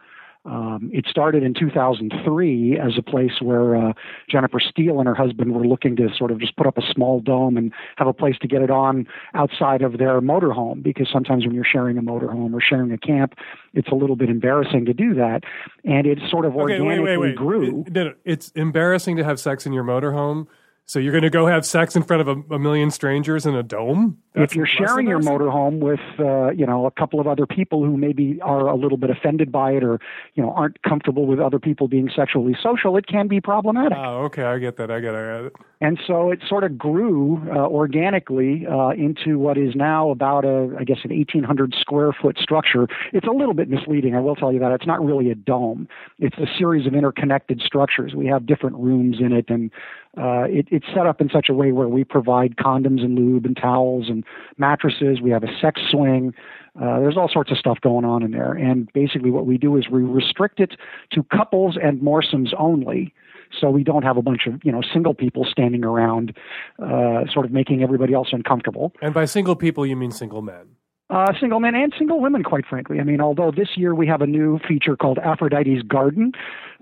[0.47, 3.93] Um, it started in 2003 as a place where uh,
[4.31, 7.21] Jennifer Steele and her husband were looking to sort of just put up a small
[7.21, 11.47] dome and have a place to get it on outside of their motorhome because sometimes
[11.47, 13.35] when you're sharing a motorhome or sharing a camp,
[13.73, 15.45] it's a little bit embarrassing to do that.
[15.85, 17.37] And it sort of Okay, organically wait, wait, wait.
[17.37, 17.85] grew.
[17.87, 20.47] It- it's embarrassing to have sex in your motorhome.
[20.87, 23.55] So you're going to go have sex in front of a, a million strangers in
[23.55, 24.19] a dome?
[24.35, 27.85] That's if you're sharing your motorhome with uh, you know a couple of other people
[27.85, 29.99] who maybe are a little bit offended by it or
[30.35, 33.97] you know aren't comfortable with other people being sexually social, it can be problematic.
[33.97, 34.91] Oh, okay, I get that.
[34.91, 35.19] I get it.
[35.19, 35.53] I get it.
[35.81, 40.75] And so it sort of grew uh, organically uh, into what is now about a,
[40.79, 42.89] I guess, an 1,800 square foot structure.
[43.13, 44.73] It's a little bit misleading, I will tell you that.
[44.73, 45.87] It's not really a dome.
[46.19, 48.15] It's a series of interconnected structures.
[48.15, 49.71] We have different rooms in it, and
[50.17, 53.45] uh, it, it's set up in such a way where we provide condoms and lube
[53.45, 54.25] and towels and
[54.59, 55.21] mattresses.
[55.21, 56.33] We have a sex swing.
[56.81, 58.53] Uh, there's all sorts of stuff going on in there.
[58.53, 60.75] And basically, what we do is we restrict it
[61.13, 63.13] to couples and moresomes only.
[63.61, 66.37] So we don't have a bunch of you know single people standing around,
[66.81, 68.93] uh, sort of making everybody else uncomfortable.
[69.01, 70.77] And by single people, you mean single men.
[71.11, 72.99] Uh, single men and single women, quite frankly.
[72.99, 76.33] I mean, although this year we have a new feature called Aphrodite's Garden,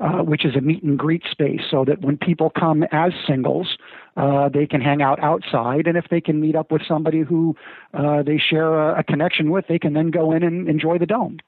[0.00, 3.76] uh, which is a meet and greet space, so that when people come as singles,
[4.16, 7.56] uh, they can hang out outside, and if they can meet up with somebody who
[7.94, 11.06] uh, they share a, a connection with, they can then go in and enjoy the
[11.06, 11.38] dome.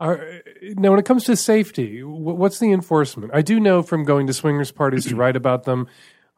[0.00, 0.24] Are,
[0.76, 3.32] now, when it comes to safety, what's the enforcement?
[3.34, 5.88] I do know from going to swingers parties to write about them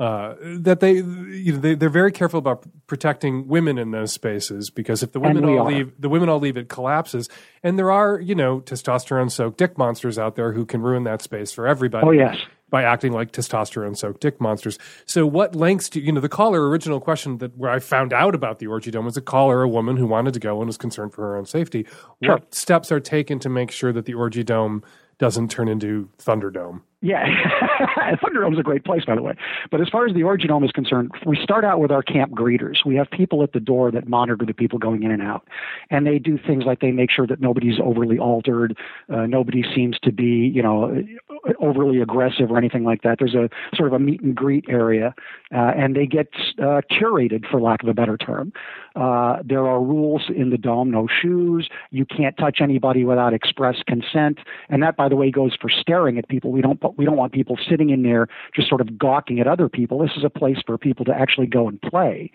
[0.01, 4.71] uh, that they, you know, they they're very careful about protecting women in those spaces
[4.71, 5.71] because if the women all are.
[5.71, 7.29] leave, the women all leave, it collapses.
[7.63, 11.21] And there are you know testosterone soaked dick monsters out there who can ruin that
[11.21, 12.07] space for everybody.
[12.07, 12.39] Oh, yes.
[12.71, 14.79] By acting like testosterone soaked dick monsters.
[15.05, 16.21] So, what lengths do you know?
[16.23, 19.21] The caller original question that where I found out about the orgy dome was a
[19.21, 21.85] caller, a woman who wanted to go and was concerned for her own safety.
[22.23, 22.37] Sure.
[22.37, 24.83] What steps are taken to make sure that the orgy dome
[25.19, 26.81] doesn't turn into Thunderdome?
[27.03, 27.25] Yeah,
[28.23, 29.33] Thunderdome's a great place, by the way.
[29.71, 32.33] But as far as the Orgy Dome is concerned, we start out with our camp
[32.33, 32.85] greeters.
[32.85, 35.49] We have people at the door that monitor the people going in and out,
[35.89, 38.77] and they do things like they make sure that nobody's overly altered,
[39.11, 41.03] uh, nobody seems to be, you know,
[41.59, 43.17] overly aggressive or anything like that.
[43.19, 45.15] There's a sort of a meet and greet area,
[45.55, 46.29] uh, and they get
[46.59, 48.53] uh, curated, for lack of a better term.
[48.95, 51.71] Uh, there are rules in the dome: no shoes.
[51.91, 56.19] You can't touch anybody without express consent, and that, by the way, goes for staring
[56.19, 56.53] at people.
[56.53, 59.69] We don't we don't want people sitting in there just sort of gawking at other
[59.69, 59.99] people.
[59.99, 62.31] This is a place for people to actually go and play.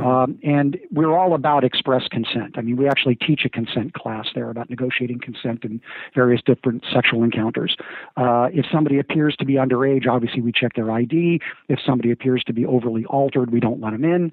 [0.00, 2.56] Um, and we're all about express consent.
[2.56, 5.80] I mean, we actually teach a consent class there about negotiating consent in
[6.14, 7.76] various different sexual encounters.
[8.16, 11.40] Uh, if somebody appears to be underage, obviously we check their ID.
[11.68, 14.32] If somebody appears to be overly altered, we don't let them in.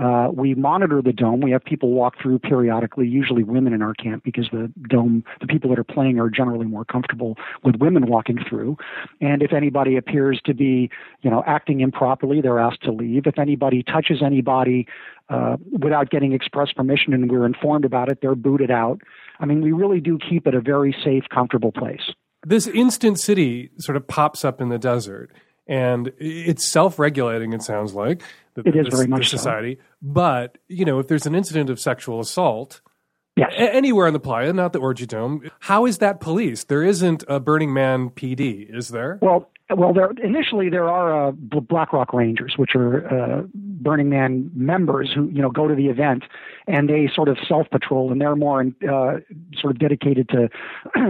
[0.00, 1.40] Uh, we monitor the dome.
[1.40, 5.46] We have people walk through periodically, usually women in our camp, because the dome, the
[5.46, 8.76] people that are playing are generally more comfortable with women walking through.
[9.20, 10.90] And if anybody appears to be,
[11.22, 13.26] you know, acting improperly, they're asked to leave.
[13.26, 14.86] If anybody touches anybody
[15.30, 19.00] uh, without getting express permission and we're informed about it, they're booted out.
[19.40, 22.12] I mean, we really do keep it a very safe, comfortable place.
[22.44, 25.32] This instant city sort of pops up in the desert,
[25.66, 27.52] and it's self-regulating.
[27.52, 28.22] It sounds like
[28.54, 29.36] the, It is the- very much so.
[29.36, 29.78] society.
[30.02, 32.80] But you know, if there's an incident of sexual assault.
[33.38, 33.52] Yes.
[33.54, 35.42] a- Anywhere on the playa, not the orgy dome.
[35.60, 36.68] How is that policed?
[36.68, 39.18] There isn't a Burning Man PD, is there?
[39.20, 44.08] Well, well, there initially there are uh, B- Black Rock Rangers, which are uh, Burning
[44.08, 46.22] Man members who you know go to the event,
[46.68, 49.18] and they sort of self patrol, and they're more in, uh,
[49.58, 50.48] sort of dedicated to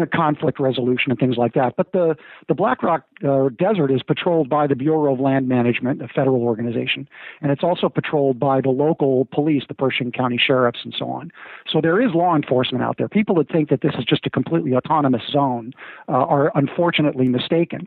[0.15, 1.77] conflict resolution and things like that.
[1.77, 2.17] But the
[2.49, 6.43] the Black Rock uh, Desert is patrolled by the Bureau of Land Management, a federal
[6.43, 7.07] organization,
[7.43, 11.31] and it's also patrolled by the local police, the Pershing County sheriffs, and so on.
[11.71, 13.09] So there is law enforcement out there.
[13.09, 15.75] People that think that this is just a completely autonomous zone
[16.09, 17.87] uh, are unfortunately mistaken.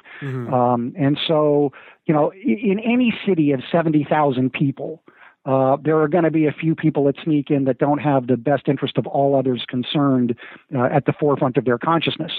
[0.60, 1.72] Um, and so,
[2.06, 5.02] you know, in any city of 70,000 people,
[5.46, 8.28] uh, there are going to be a few people that sneak in that don't have
[8.28, 10.36] the best interest of all others concerned
[10.76, 12.34] uh, at the forefront of their consciousness.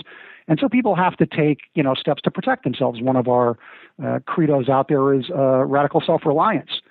[0.48, 3.00] And so people have to take, you know, steps to protect themselves.
[3.00, 3.58] One of our
[4.04, 6.82] uh, credos out there is uh, radical self-reliance.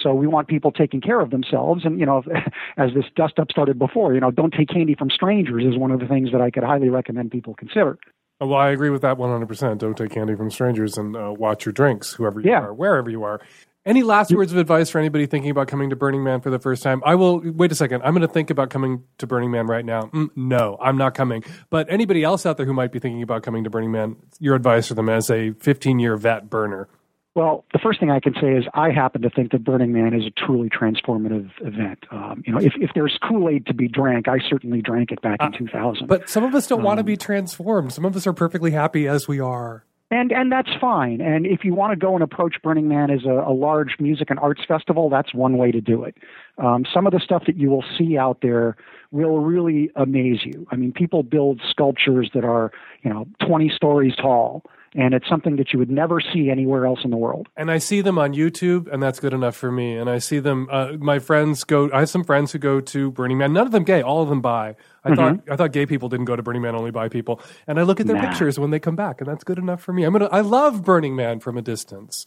[0.00, 1.84] So we want people taking care of themselves.
[1.84, 2.22] And, you know,
[2.76, 5.92] as this dust up started before, you know, don't take candy from strangers is one
[5.92, 7.98] of the things that I could highly recommend people consider.
[8.44, 9.78] Oh, Well, I agree with that 100%.
[9.78, 12.60] Don't take candy from strangers and uh, watch your drinks, whoever you Yeah.
[12.60, 13.40] are, wherever you are.
[13.86, 16.58] Any last words of advice for anybody thinking about coming to Burning Man for the
[16.58, 17.02] first time?
[17.04, 18.02] I will, wait a second.
[18.02, 20.02] I'm going to think about coming to Burning Man right now.
[20.04, 21.44] Mm, no, I'm not coming.
[21.70, 24.54] But anybody else out there who might be thinking about coming to Burning Man, your
[24.54, 26.88] advice for them as a 15 year vet burner.
[27.34, 30.14] Well, the first thing I can say is I happen to think that Burning Man
[30.14, 32.04] is a truly transformative event.
[32.12, 35.20] Um, you know, if, if there's Kool Aid to be drank, I certainly drank it
[35.20, 36.06] back in 2000.
[36.06, 37.92] But some of us don't want to be transformed.
[37.92, 39.84] Some of us are perfectly happy as we are.
[40.10, 41.20] And and that's fine.
[41.20, 44.30] And if you want to go and approach Burning Man as a, a large music
[44.30, 46.14] and arts festival, that's one way to do it.
[46.58, 48.76] Um, some of the stuff that you will see out there
[49.10, 50.68] will really amaze you.
[50.70, 52.70] I mean, people build sculptures that are
[53.02, 54.62] you know 20 stories tall,
[54.94, 57.48] and it's something that you would never see anywhere else in the world.
[57.56, 59.96] And I see them on YouTube, and that's good enough for me.
[59.96, 60.68] And I see them.
[60.70, 61.90] Uh, my friends go.
[61.92, 63.52] I have some friends who go to Burning Man.
[63.52, 64.02] None of them gay.
[64.02, 64.76] All of them bi.
[65.06, 67.40] I thought I thought gay people didn't go to Burning Man, only bi people.
[67.66, 68.28] And I look at their Nah.
[68.28, 70.04] pictures when they come back, and that's good enough for me.
[70.04, 70.28] I'm gonna.
[70.32, 72.26] I love Burning Man from a distance.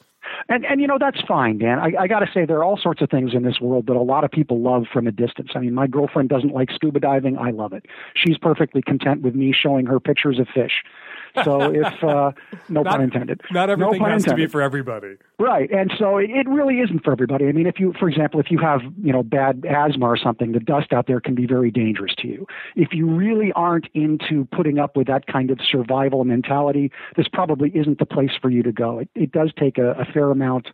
[0.49, 1.79] And and you know that's fine, Dan.
[1.79, 3.95] I, I got to say there are all sorts of things in this world that
[3.95, 5.49] a lot of people love from a distance.
[5.55, 7.37] I mean, my girlfriend doesn't like scuba diving.
[7.37, 7.85] I love it.
[8.13, 10.83] She's perfectly content with me showing her pictures of fish.
[11.43, 12.31] So if uh,
[12.69, 15.15] no Not- pun intended, Not everything no has to be for everybody.
[15.39, 17.47] Right, and so it, it really isn't for everybody.
[17.47, 20.51] I mean, if you, for example, if you have you know bad asthma or something,
[20.51, 22.47] the dust out there can be very dangerous to you.
[22.75, 27.69] If you really aren't into putting up with that kind of survival mentality, this probably
[27.75, 28.99] isn't the place for you to go.
[28.99, 30.69] It, it does take a, a fair amount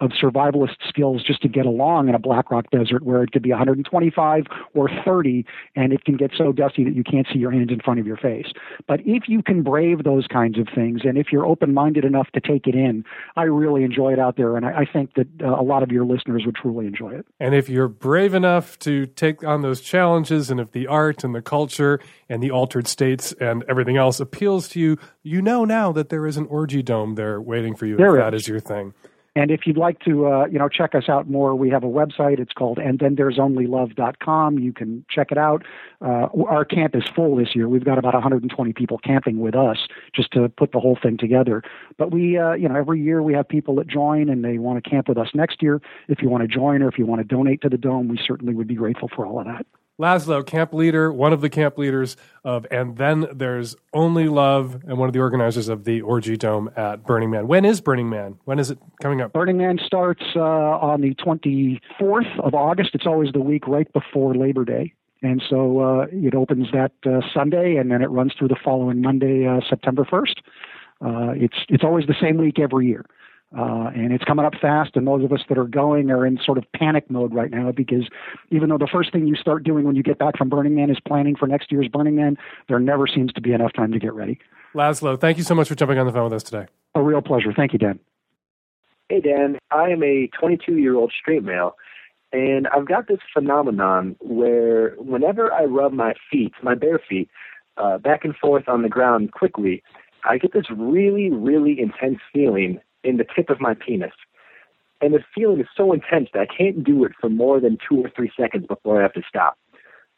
[0.00, 3.42] of survivalist skills just to get along in a black rock desert where it could
[3.42, 4.44] be 125
[4.74, 5.44] or 30,
[5.74, 8.06] and it can get so dusty that you can't see your hands in front of
[8.06, 8.46] your face.
[8.86, 12.40] But if you can brave those kinds of things, and if you're open-minded enough to
[12.40, 13.04] take it in,
[13.36, 15.90] I really enjoy it out there, and I, I think that uh, a lot of
[15.90, 17.26] your listeners would truly enjoy it.
[17.40, 21.34] And if you're brave enough to take on those challenges, and if the art and
[21.34, 25.92] the culture and the altered states and everything else appeals to you, you know now
[25.92, 27.96] that there is an orgy dome there waiting for you.
[27.96, 28.42] There if that is.
[28.42, 28.94] is your thing.
[29.36, 31.88] And if you'd like to, uh, you know, check us out more, we have a
[31.88, 32.38] website.
[32.40, 33.38] It's called and then there's.
[34.58, 35.64] You can check it out.
[36.00, 37.68] Uh, our camp is full this year.
[37.68, 41.62] We've got about 120 people camping with us just to put the whole thing together.
[41.96, 44.82] But we, uh, you know, every year we have people that join and they want
[44.82, 45.80] to camp with us next year.
[46.08, 48.18] If you want to join or if you want to donate to the dome, we
[48.26, 49.66] certainly would be grateful for all of that.
[50.00, 54.96] Laszlo, camp leader, one of the camp leaders of And Then There's Only Love, and
[54.96, 57.48] one of the organizers of the Orgy Dome at Burning Man.
[57.48, 58.38] When is Burning Man?
[58.44, 59.32] When is it coming up?
[59.32, 62.90] Burning Man starts uh, on the 24th of August.
[62.94, 64.92] It's always the week right before Labor Day.
[65.22, 69.02] And so uh, it opens that uh, Sunday and then it runs through the following
[69.02, 70.36] Monday, uh, September 1st.
[71.00, 73.04] Uh, it's, it's always the same week every year.
[73.56, 76.38] Uh, and it's coming up fast, and those of us that are going are in
[76.44, 78.06] sort of panic mode right now because
[78.50, 80.90] even though the first thing you start doing when you get back from Burning Man
[80.90, 82.36] is planning for next year's Burning Man,
[82.68, 84.38] there never seems to be enough time to get ready.
[84.74, 86.66] Laszlo, thank you so much for jumping on the phone with us today.
[86.94, 87.54] A real pleasure.
[87.54, 87.98] Thank you, Dan.
[89.08, 89.58] Hey, Dan.
[89.70, 91.74] I am a 22 year old straight male,
[92.34, 97.30] and I've got this phenomenon where whenever I rub my feet, my bare feet,
[97.78, 99.82] uh, back and forth on the ground quickly,
[100.24, 104.12] I get this really, really intense feeling in the tip of my penis.
[105.00, 108.04] And the feeling is so intense that I can't do it for more than two
[108.04, 109.56] or three seconds before I have to stop.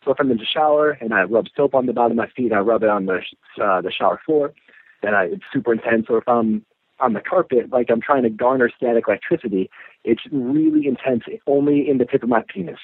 [0.05, 2.29] So if I'm in the shower and I rub soap on the bottom of my
[2.35, 3.21] feet, I rub it on the
[3.63, 4.55] uh, the shower floor,
[5.03, 6.07] then I, it's super intense.
[6.09, 6.65] Or if I'm
[7.01, 9.71] on the carpet, like I'm trying to garner static electricity,
[10.05, 12.79] it's really intense, only in the tip of my penis.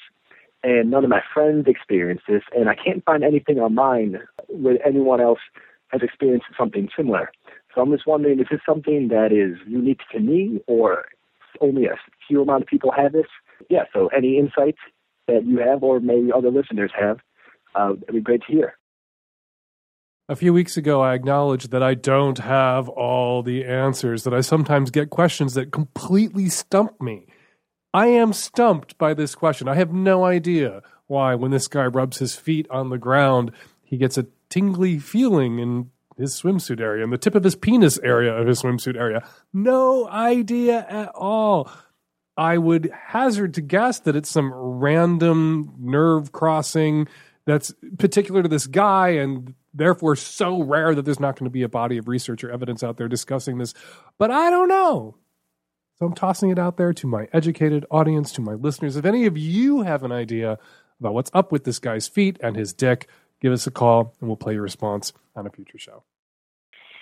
[0.63, 5.21] And none of my friends experience this, and I can't find anything online where anyone
[5.21, 5.39] else
[5.89, 7.31] has experienced something similar.
[7.73, 11.05] So I'm just wondering, is this something that is unique to me, or
[11.61, 11.95] only a
[12.27, 13.27] few amount of people have this?
[13.69, 13.83] Yeah.
[13.93, 14.79] So any insights
[15.27, 17.17] that you have, or maybe other listeners have,
[17.75, 18.77] uh, it'd be great to hear.
[20.29, 24.41] A few weeks ago, I acknowledged that I don't have all the answers, that I
[24.41, 27.27] sometimes get questions that completely stump me.
[27.93, 29.69] I am stumped by this question.
[29.69, 33.51] I have no idea why, when this guy rubs his feet on the ground,
[33.83, 37.99] he gets a tingly feeling in his swimsuit area, and the tip of his penis
[37.99, 39.27] area of his swimsuit area.
[39.53, 41.69] No idea at all.
[42.35, 47.07] I would hazard to guess that it's some random nerve crossing
[47.45, 51.63] that's particular to this guy and therefore so rare that there's not going to be
[51.63, 53.73] a body of research or evidence out there discussing this.
[54.19, 55.15] But I don't know.
[55.97, 58.97] So I'm tossing it out there to my educated audience, to my listeners.
[58.97, 60.59] If any of you have an idea
[60.99, 63.07] about what's up with this guy's feet and his dick,
[63.41, 66.03] give us a call and we'll play your response on a future show.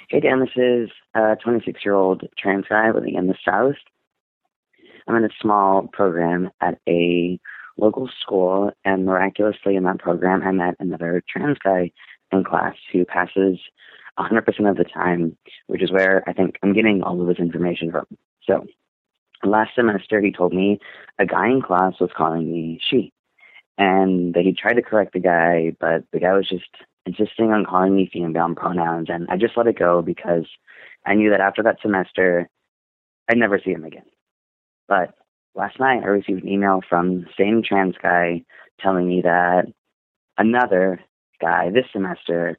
[0.10, 3.76] Hey Dan, this is a 26 year old trans guy living in the South.
[5.08, 7.40] I'm in a small program at a
[7.78, 11.92] local school, and miraculously in that program, I met another trans guy
[12.32, 13.60] in class who passes
[14.18, 17.92] 100% of the time, which is where I think I'm getting all of this information
[17.92, 18.06] from.
[18.44, 18.66] So,
[19.44, 20.80] last semester, he told me
[21.20, 23.12] a guy in class was calling me she,
[23.78, 26.70] and he tried to correct the guy, but the guy was just
[27.06, 30.46] insisting on calling me female pronouns, and I just let it go because
[31.06, 32.50] I knew that after that semester,
[33.30, 34.06] I'd never see him again.
[34.88, 35.14] But
[35.56, 38.44] last night, I received an email from the same trans guy
[38.80, 39.66] telling me that
[40.38, 41.00] another
[41.40, 42.58] guy this semester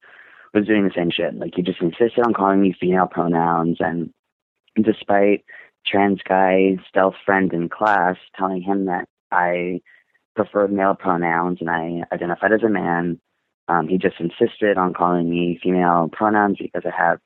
[0.55, 1.35] was doing the same shit.
[1.35, 4.13] Like he just insisted on calling me female pronouns, and
[4.81, 5.45] despite
[5.87, 9.81] trans guy stealth friend in class telling him that I
[10.37, 13.19] preferred male pronouns and I identified as a man,
[13.69, 17.19] um, he just insisted on calling me female pronouns because I have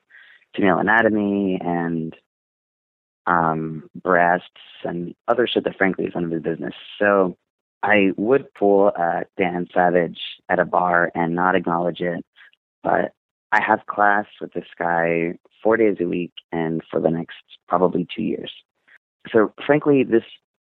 [0.55, 2.15] female anatomy and
[3.27, 4.47] um, breasts
[4.83, 6.73] and other shit that frankly is none of his business.
[6.97, 7.37] So
[7.83, 12.25] I would pull a Dan Savage at a bar and not acknowledge it,
[12.83, 13.13] but
[13.51, 17.35] I have class with this guy four days a week and for the next
[17.67, 18.51] probably two years.
[19.31, 20.23] So frankly, this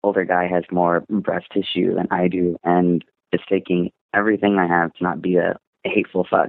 [0.05, 4.93] older guy has more breast tissue than I do and is taking everything I have
[4.95, 6.49] to not be a, hateful fuck.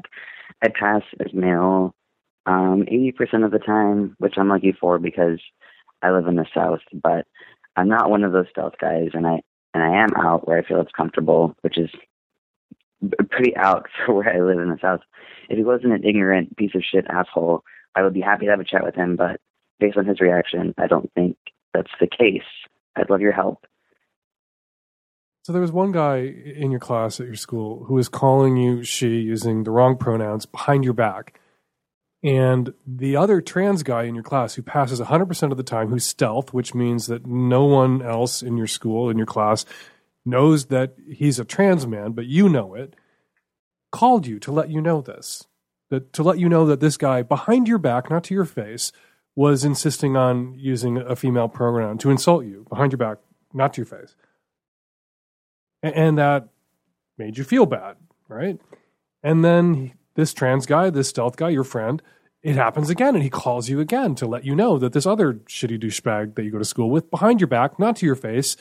[0.64, 1.94] I pass as male
[2.46, 5.40] um, 80% of the time, which I'm lucky for because
[6.02, 7.28] I live in the South, but
[7.76, 9.42] I'm not one of those stealth guys, and I
[9.74, 11.90] and I am out where I feel it's comfortable, which is
[13.30, 15.02] pretty out for where I live in the South.
[15.50, 18.62] If he wasn't an ignorant piece of shit asshole, I would be happy to have
[18.62, 19.42] a chat with him, but
[19.80, 21.36] based on his reaction, I don't think
[21.74, 22.48] that's the case.
[22.96, 23.66] I'd love your help.
[25.44, 28.84] So there was one guy in your class at your school who was calling you
[28.84, 31.40] she using the wrong pronouns behind your back.
[32.24, 36.06] And the other trans guy in your class who passes 100% of the time, who's
[36.06, 39.66] stealth, which means that no one else in your school, in your class,
[40.26, 42.96] knows that he's a trans man, but you know it,
[43.92, 45.46] called you to let you know this.
[45.92, 48.92] That, to let you know that this guy behind your back, not to your face,
[49.36, 53.18] was insisting on using a female pronoun to insult you behind your back,
[53.54, 54.16] not to your face.
[55.84, 56.48] And, that
[57.18, 58.60] made you feel bad, right?
[59.22, 62.02] And then this trans guy, this stealth guy, your friend,
[62.42, 65.34] it happens again and he calls you again to let you know that this other
[65.34, 68.56] shitty douchebag that you go to school with behind your back, not to your face,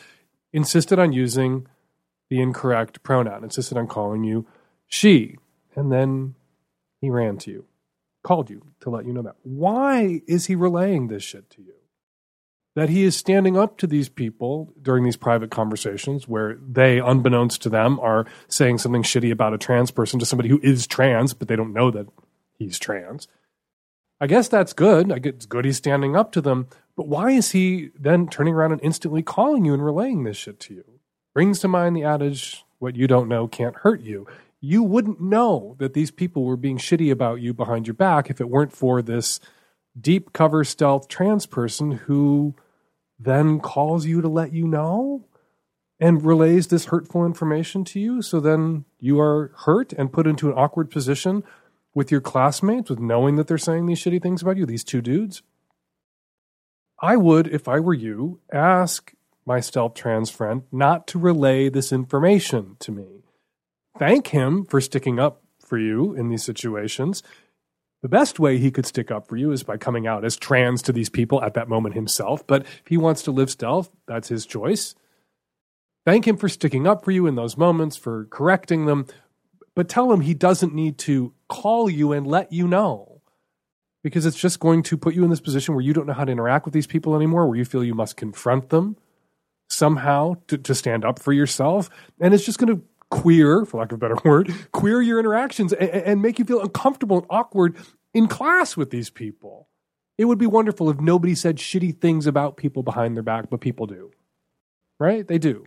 [0.52, 1.66] insisted on using
[2.30, 4.46] the incorrect pronoun, insisted on calling you
[4.86, 5.36] she.
[5.76, 6.34] And then
[7.00, 7.64] he ran to you,
[8.24, 9.36] called you to let you know that.
[9.42, 11.74] Why is he relaying this shit to you?
[12.74, 17.62] That he is standing up to these people during these private conversations where they, unbeknownst
[17.62, 21.34] to them, are saying something shitty about a trans person to somebody who is trans,
[21.34, 22.08] but they don't know that
[22.58, 23.28] he's trans.
[24.20, 25.12] I guess that's good.
[25.12, 26.66] I guess it's good he's standing up to them.
[26.96, 30.58] But why is he then turning around and instantly calling you and relaying this shit
[30.60, 30.84] to you?
[31.32, 34.26] Brings to mind the adage, what you don't know can't hurt you.
[34.66, 38.40] You wouldn't know that these people were being shitty about you behind your back if
[38.40, 39.38] it weren't for this
[40.00, 42.54] deep cover stealth trans person who
[43.18, 45.26] then calls you to let you know
[46.00, 48.22] and relays this hurtful information to you.
[48.22, 51.44] So then you are hurt and put into an awkward position
[51.92, 55.02] with your classmates, with knowing that they're saying these shitty things about you, these two
[55.02, 55.42] dudes.
[57.02, 59.12] I would, if I were you, ask
[59.44, 63.23] my stealth trans friend not to relay this information to me.
[63.98, 67.22] Thank him for sticking up for you in these situations.
[68.02, 70.82] The best way he could stick up for you is by coming out as trans
[70.82, 72.46] to these people at that moment himself.
[72.46, 74.94] But if he wants to live stealth, that's his choice.
[76.04, 79.06] Thank him for sticking up for you in those moments, for correcting them,
[79.74, 83.22] but tell him he doesn't need to call you and let you know
[84.02, 86.24] because it's just going to put you in this position where you don't know how
[86.24, 88.96] to interact with these people anymore, where you feel you must confront them
[89.70, 91.88] somehow to, to stand up for yourself.
[92.20, 95.72] And it's just going to queer, for lack of a better word, queer your interactions
[95.72, 97.76] and, and make you feel uncomfortable and awkward
[98.12, 99.68] in class with these people.
[100.16, 103.60] It would be wonderful if nobody said shitty things about people behind their back, but
[103.60, 104.12] people do.
[105.00, 105.26] Right?
[105.26, 105.66] They do.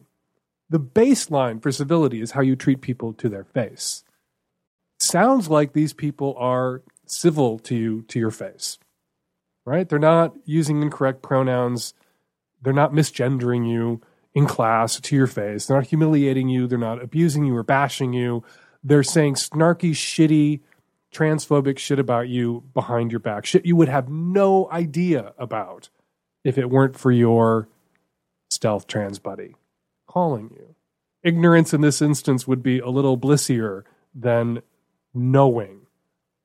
[0.69, 4.03] The baseline for civility is how you treat people to their face.
[4.99, 8.77] Sounds like these people are civil to you to your face.
[9.65, 9.87] Right?
[9.87, 11.93] They're not using incorrect pronouns.
[12.61, 14.01] They're not misgendering you
[14.37, 15.65] in class to your face.
[15.65, 16.67] They're not humiliating you.
[16.67, 18.43] They're not abusing you or bashing you.
[18.83, 20.59] They're saying snarky, shitty,
[21.11, 23.47] transphobic shit about you behind your back.
[23.47, 25.89] Shit you would have no idea about
[26.43, 27.67] if it weren't for your
[28.51, 29.55] stealth trans buddy
[30.05, 30.75] calling you.
[31.23, 34.61] Ignorance in this instance would be a little blissier than
[35.15, 35.87] knowing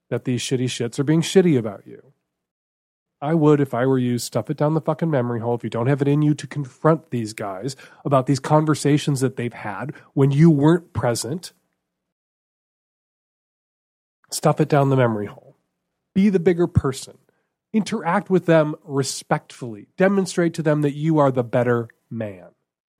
[0.08, 2.14] that these shitty shits are being shitty about you.
[3.22, 5.70] I would, if I were you, stuff it down the fucking memory hole if you
[5.70, 9.94] don't have it in you to confront these guys about these conversations that they've had
[10.12, 11.52] when you weren't present.
[14.32, 15.56] Stuff it down the memory hole.
[16.16, 17.16] Be the bigger person.
[17.72, 19.86] Interact with them respectfully.
[19.96, 22.48] Demonstrate to them that you are the better man.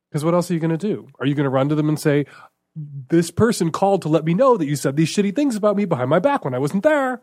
[0.09, 1.09] Because what else are you going to do?
[1.19, 2.27] Are you going to run to them and say,
[2.77, 5.85] This person called to let me know that you said these shitty things about me
[5.85, 7.23] behind my back when I wasn't there?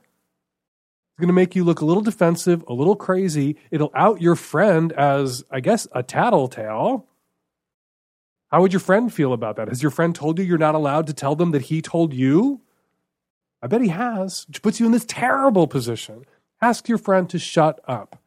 [1.20, 3.58] It's going to make you look a little defensive, a little crazy.
[3.72, 7.08] It'll out your friend as, I guess, a tattletale.
[8.50, 9.68] How would your friend feel about that?
[9.68, 12.62] Has your friend told you you're not allowed to tell them that he told you?
[13.62, 16.24] I bet he has, which puts you in this terrible position.
[16.62, 18.22] Ask your friend to shut up.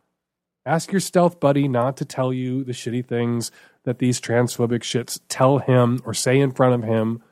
[0.66, 3.50] Ask your stealth buddy not to tell you the shitty things
[3.84, 7.22] that these transphobic shits tell him or say in front of him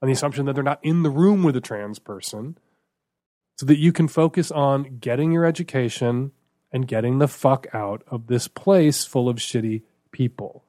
[0.00, 2.56] on the assumption that they're not in the room with a trans person
[3.58, 6.30] so that you can focus on getting your education
[6.70, 9.82] and getting the fuck out of this place full of shitty
[10.12, 10.64] people.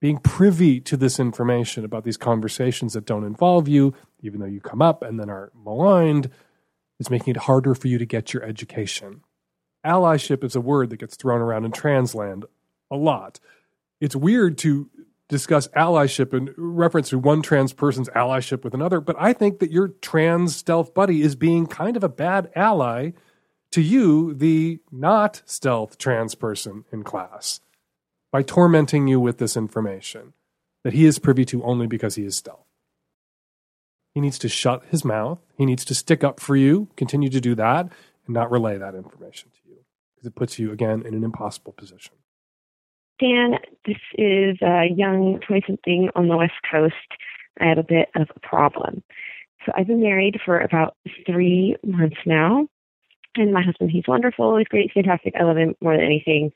[0.00, 4.60] Being privy to this information about these conversations that don't involve you, even though you
[4.60, 6.30] come up and then are maligned,
[6.98, 9.22] is making it harder for you to get your education.
[9.84, 12.44] Allyship is a word that gets thrown around in transland
[12.90, 13.38] a lot.
[14.00, 14.88] It's weird to
[15.28, 19.72] discuss allyship in reference to one trans person's allyship with another, but I think that
[19.72, 23.10] your trans stealth buddy is being kind of a bad ally
[23.72, 27.60] to you, the not stealth trans person in class,
[28.30, 30.32] by tormenting you with this information
[30.84, 32.66] that he is privy to only because he is stealth.
[34.14, 35.40] He needs to shut his mouth.
[35.58, 37.86] He needs to stick up for you, continue to do that,
[38.26, 39.78] and not relay that information to you
[40.14, 42.14] because it puts you, again, in an impossible position.
[43.18, 46.94] Dan, this is a young 20 something on the West Coast.
[47.60, 49.02] I have a bit of a problem.
[49.64, 52.68] So I've been married for about three months now.
[53.36, 54.56] And my husband, he's wonderful.
[54.56, 55.34] He's great, fantastic.
[55.38, 56.52] I love him more than anything.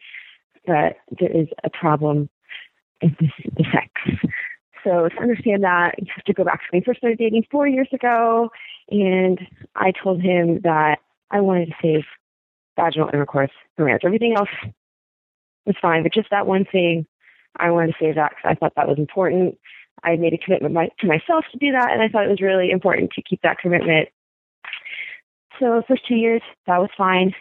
[0.66, 2.28] But there is a problem
[3.02, 3.90] with this, the sex.
[4.84, 7.44] So to understand that, you have to go back to when we first started dating
[7.50, 8.50] four years ago.
[8.90, 9.38] And
[9.76, 10.98] I told him that
[11.30, 12.04] I wanted to save
[12.76, 14.02] vaginal intercourse for marriage.
[14.04, 14.48] Everything else
[15.70, 17.06] was fine, but just that one thing,
[17.56, 19.56] I wanted to say that because I thought that was important.
[20.02, 22.40] I made a commitment my, to myself to do that, and I thought it was
[22.40, 24.08] really important to keep that commitment.
[25.58, 27.34] So the first two years, that was fine.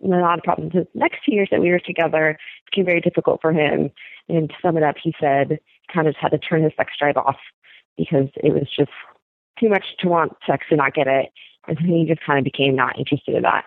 [0.00, 0.70] Not a problem.
[0.70, 2.38] The next two years that we were together
[2.70, 3.90] became very difficult for him.
[4.28, 6.92] And to sum it up, he said he kind of had to turn his sex
[6.98, 7.38] drive off
[7.96, 8.90] because it was just
[9.58, 11.30] too much to want sex and not get it.
[11.66, 13.64] And he just kind of became not interested in that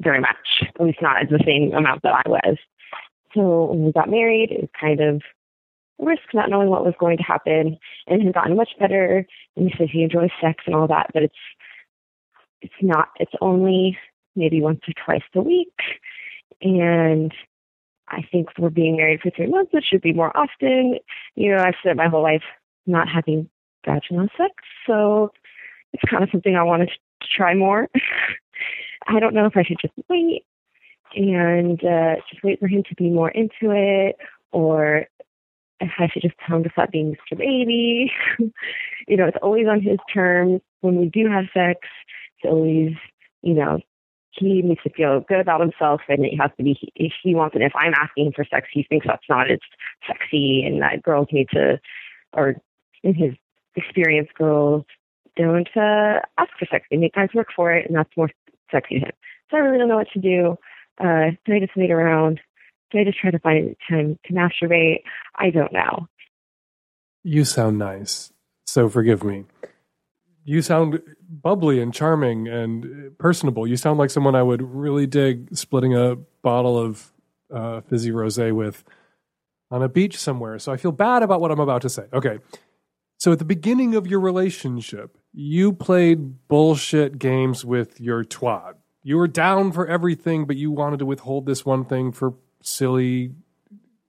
[0.00, 2.56] very much, at least not as the same amount that I was.
[3.34, 5.22] So when we got married, it was kind of
[6.00, 9.26] a risk not knowing what was going to happen and had gotten much better
[9.56, 11.34] and he says he enjoys sex and all that, but it's
[12.60, 13.98] it's not it's only
[14.36, 15.74] maybe once or twice a week.
[16.60, 17.32] And
[18.08, 20.98] I think we're being married for three months, it should be more often.
[21.34, 22.42] You know, I've spent my whole life
[22.86, 23.48] not having
[23.84, 24.52] vaginal sex,
[24.86, 25.32] so
[25.92, 27.88] it's kind of something I wanted to try more.
[29.08, 30.44] I don't know if I should just wait
[31.14, 34.16] and uh, just wait for him to be more into it,
[34.52, 35.06] or
[35.80, 37.38] I should just tell him to stop being Mr.
[37.38, 38.12] Baby.
[39.08, 40.60] you know, it's always on his terms.
[40.80, 41.80] When we do have sex,
[42.38, 42.92] it's always,
[43.42, 43.80] you know,
[44.32, 47.54] he needs to feel good about himself and it has to be if he wants
[47.54, 49.58] it if i'm asking for sex he thinks that's not as
[50.06, 51.78] sexy and that girls need to
[52.32, 52.56] or
[53.02, 53.34] in his
[53.76, 54.84] experience girls
[55.36, 58.30] don't uh ask for sex they make guys work for it and that's more
[58.70, 59.12] sexy to him
[59.50, 60.56] so i really don't know what to do
[61.00, 62.40] uh do i just wait around
[62.90, 65.02] do i just try to find time to masturbate
[65.36, 66.06] i don't know
[67.24, 68.32] You sound nice,
[68.66, 69.44] so forgive me.
[70.44, 73.64] You sound bubbly and charming and personable.
[73.64, 77.12] You sound like someone I would really dig splitting a bottle of
[77.54, 78.82] uh, fizzy rosé with
[79.70, 80.58] on a beach somewhere.
[80.58, 82.06] So I feel bad about what I'm about to say.
[82.12, 82.40] Okay.
[83.18, 88.74] So at the beginning of your relationship, you played bullshit games with your twat.
[89.02, 93.32] You were down for everything, but you wanted to withhold this one thing for silly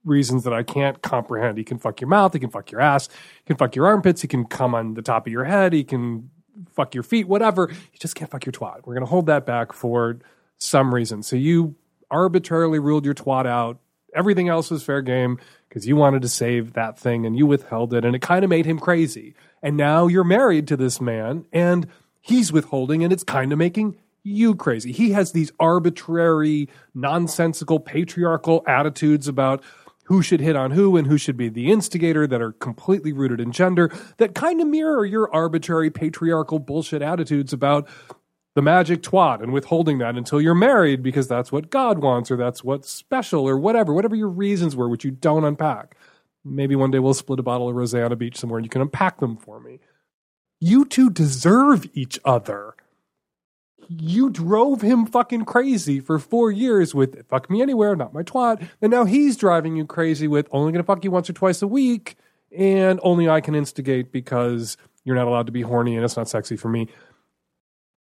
[0.04, 1.58] reasons that I can't comprehend.
[1.58, 4.22] He can fuck your mouth, he can fuck your ass, he can fuck your armpits,
[4.22, 6.30] he can come on the top of your head, he can
[6.72, 7.68] fuck your feet, whatever.
[7.70, 8.86] You just can't fuck your twat.
[8.86, 10.18] We're going to hold that back for
[10.58, 11.22] some reason.
[11.22, 11.74] So you
[12.10, 13.78] arbitrarily ruled your twat out.
[14.14, 17.92] Everything else was fair game because you wanted to save that thing and you withheld
[17.94, 19.34] it and it kind of made him crazy.
[19.60, 21.88] And now you're married to this man and
[22.20, 24.90] he's withholding and it's kind of making you crazy.
[24.90, 29.62] He has these arbitrary, nonsensical, patriarchal attitudes about
[30.04, 33.40] who should hit on who and who should be the instigator that are completely rooted
[33.40, 37.88] in gender that kind of mirror your arbitrary patriarchal bullshit attitudes about
[38.54, 42.36] the magic twat and withholding that until you're married because that's what God wants or
[42.36, 45.96] that's what's special or whatever, whatever your reasons were, which you don't unpack.
[46.44, 48.70] Maybe one day we'll split a bottle of rosé on a beach somewhere and you
[48.70, 49.80] can unpack them for me.
[50.60, 52.74] You two deserve each other.
[53.88, 58.66] You drove him fucking crazy for four years with fuck me anywhere, not my twat.
[58.80, 61.66] And now he's driving you crazy with only gonna fuck you once or twice a
[61.66, 62.16] week
[62.56, 66.28] and only I can instigate because you're not allowed to be horny and it's not
[66.28, 66.88] sexy for me.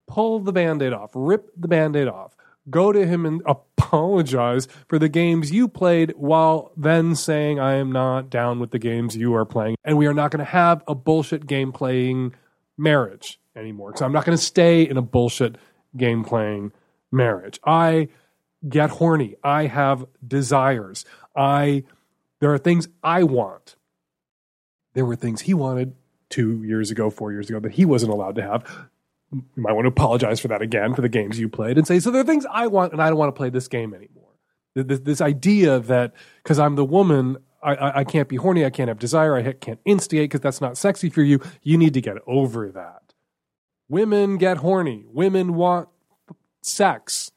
[0.07, 2.35] Pull the band aid off, rip the band aid off,
[2.69, 7.91] go to him and apologize for the games you played while then saying, I am
[7.91, 9.75] not down with the games you are playing.
[9.83, 12.33] And we are not to have a bullshit game playing
[12.77, 13.93] marriage anymore.
[13.95, 15.57] So I'm not going to stay in a bullshit
[15.95, 16.71] game playing
[17.11, 17.59] marriage.
[17.65, 18.09] I
[18.67, 19.35] get horny.
[19.43, 21.05] I have desires.
[21.35, 21.83] I
[22.39, 23.75] there are things I want.
[24.93, 25.95] There were things he wanted
[26.29, 28.87] two years ago, four years ago that he wasn't allowed to have.
[29.31, 31.99] You might want to apologize for that again for the games you played and say,
[31.99, 34.23] so there are things I want and I don't want to play this game anymore.
[34.75, 36.13] This, this idea that
[36.43, 39.53] because I'm the woman, I, I, I can't be horny, I can't have desire, I
[39.53, 41.41] can't instigate because that's not sexy for you.
[41.63, 43.06] You need to get over that.
[43.89, 45.05] Women get horny.
[45.11, 45.89] Women want
[46.61, 47.31] sex.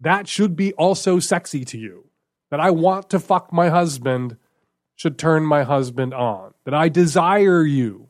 [0.00, 2.06] That should be also sexy to you.
[2.50, 4.36] That I want to fuck my husband
[4.96, 6.54] should turn my husband on.
[6.64, 8.08] That I desire you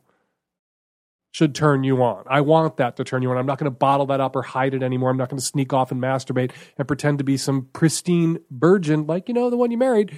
[1.31, 2.23] should turn you on.
[2.27, 3.37] I want that to turn you on.
[3.37, 5.09] I'm not going to bottle that up or hide it anymore.
[5.09, 9.05] I'm not going to sneak off and masturbate and pretend to be some pristine virgin
[9.05, 10.17] like, you know, the one you married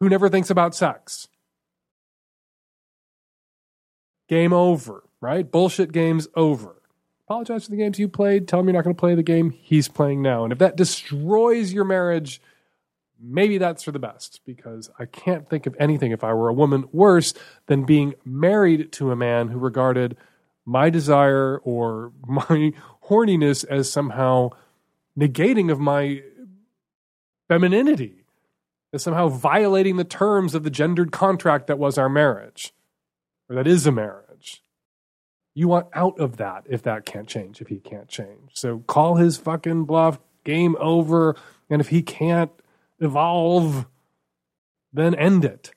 [0.00, 1.28] who never thinks about sex.
[4.28, 5.50] Game over, right?
[5.50, 6.76] Bullshit game's over.
[7.26, 8.46] Apologize for the games you played.
[8.46, 10.44] Tell him you're not going to play the game he's playing now.
[10.44, 12.42] And if that destroys your marriage,
[13.18, 16.54] maybe that's for the best because I can't think of anything if I were a
[16.54, 17.32] woman worse
[17.68, 20.16] than being married to a man who regarded
[20.66, 22.72] my desire or my
[23.08, 24.50] horniness as somehow
[25.18, 26.22] negating of my
[27.48, 28.24] femininity,
[28.92, 32.74] as somehow violating the terms of the gendered contract that was our marriage,
[33.48, 34.31] or that is a marriage.
[35.54, 38.50] You want out of that if that can't change, if he can't change.
[38.54, 41.36] So call his fucking bluff, game over.
[41.68, 42.50] And if he can't
[43.00, 43.86] evolve,
[44.92, 45.72] then end it.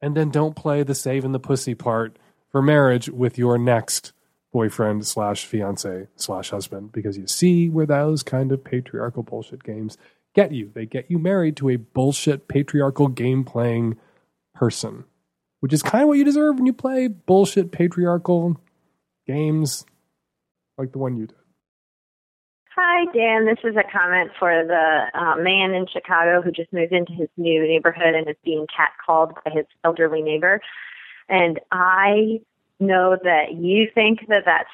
[0.00, 2.18] And then don't play the save and the pussy part
[2.50, 4.12] for marriage with your next
[4.52, 9.96] boyfriend slash fiance slash husband because you see where those kind of patriarchal bullshit games
[10.34, 10.70] get you.
[10.74, 13.96] They get you married to a bullshit patriarchal game playing
[14.54, 15.04] person,
[15.60, 18.60] which is kind of what you deserve when you play bullshit patriarchal
[19.32, 19.84] games
[20.78, 21.36] like the one you did.
[22.74, 23.44] Hi, Dan.
[23.44, 27.28] This is a comment for the uh, man in Chicago who just moved into his
[27.36, 30.60] new neighborhood and is being catcalled by his elderly neighbor.
[31.28, 32.40] And I
[32.80, 34.70] know that you think that that's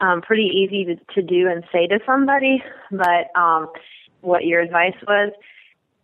[0.00, 3.68] um, pretty easy to, to do and say to somebody, but um,
[4.22, 5.32] what your advice was.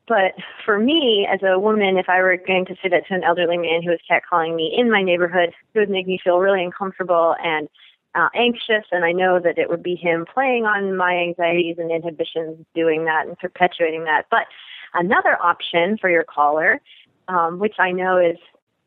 [0.08, 0.34] But
[0.64, 3.56] for me, as a woman, if I were going to say that to an elderly
[3.56, 7.36] man who was catcalling me in my neighborhood, it would make me feel really uncomfortable
[7.42, 7.68] and
[8.14, 11.90] uh, anxious, and I know that it would be him playing on my anxieties and
[11.90, 14.26] inhibitions, doing that and perpetuating that.
[14.30, 14.46] But
[14.92, 16.80] another option for your caller,
[17.28, 18.36] um, which I know is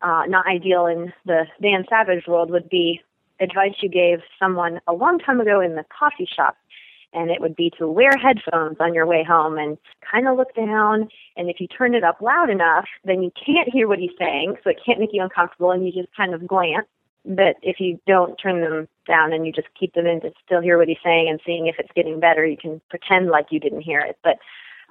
[0.02, 3.02] uh, not ideal in the Dan Savage world, would be
[3.40, 6.56] advice you gave someone a long time ago in the coffee shop.
[7.14, 9.78] And it would be to wear headphones on your way home and
[10.12, 11.08] kind of look down.
[11.38, 14.58] And if you turn it up loud enough, then you can't hear what he's saying,
[14.64, 16.88] so it can't make you uncomfortable, and you just kind of glance
[17.26, 20.62] but if you don't turn them down and you just keep them in to still
[20.62, 23.60] hear what he's saying and seeing if it's getting better, you can pretend like you
[23.60, 24.18] didn't hear it.
[24.24, 24.38] But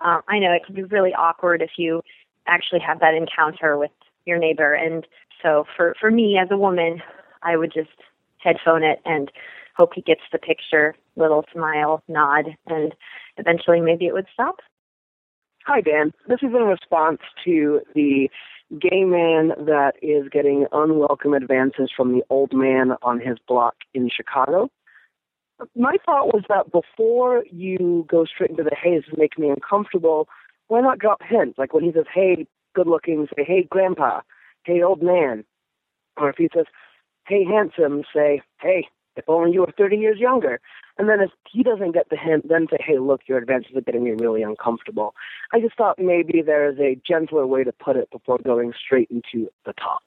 [0.05, 2.03] uh, I know it can be really awkward if you
[2.47, 3.93] actually have that encounter with
[4.27, 4.75] your neighbor.
[4.75, 5.07] And
[5.43, 7.03] so for for me as a woman,
[7.43, 7.91] I would just
[8.39, 9.31] headphone it and
[9.77, 12.95] hope he gets the picture, little smile, nod, and
[13.37, 14.57] eventually maybe it would stop.
[15.67, 16.13] Hi, Dan.
[16.29, 18.29] This is in response to the
[18.79, 24.11] gay man that is getting unwelcome advances from the old man on his block in
[24.15, 24.69] Chicago.
[25.77, 30.29] My thought was that before you go straight into the hey, is making me uncomfortable,
[30.69, 31.59] why not drop hints?
[31.59, 34.21] Like when he says, hey, good looking, say, hey, grandpa,
[34.65, 35.45] hey, old man.
[36.17, 36.67] Or if he says,
[37.27, 40.61] hey, handsome, say, hey, if only you were 30 years younger.
[40.99, 43.81] And then if he doesn't get the hint, then say, hey, look, your advances are
[43.81, 45.15] getting me really uncomfortable.
[45.53, 49.11] I just thought maybe there is a gentler way to put it before going straight
[49.11, 50.03] into the talk.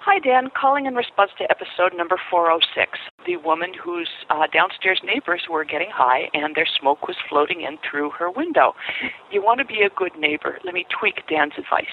[0.00, 0.48] Hi, Dan.
[0.58, 2.98] Calling in response to episode number 406.
[3.26, 7.76] The woman whose uh, downstairs neighbors were getting high and their smoke was floating in
[7.84, 8.74] through her window.
[9.30, 10.60] You want to be a good neighbor.
[10.64, 11.92] Let me tweak Dan's advice.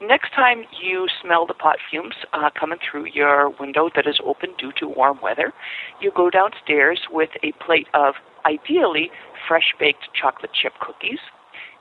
[0.00, 4.50] Next time you smell the pot fumes uh, coming through your window that is open
[4.58, 5.52] due to warm weather,
[6.00, 9.10] you go downstairs with a plate of ideally
[9.48, 11.18] fresh baked chocolate chip cookies.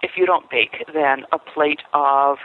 [0.01, 2.37] If you don't bake, then a plate of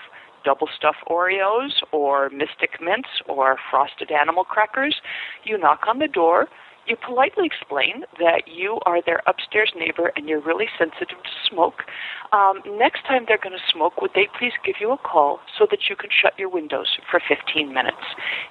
[0.45, 4.97] double stuff Oreos or Mystic Mints or frosted animal crackers.
[5.45, 6.49] You knock on the door.
[6.91, 11.85] You politely explain that you are their upstairs neighbor and you're really sensitive to smoke.
[12.33, 15.69] Um, next time they're going to smoke, would they please give you a call so
[15.71, 18.03] that you can shut your windows for 15 minutes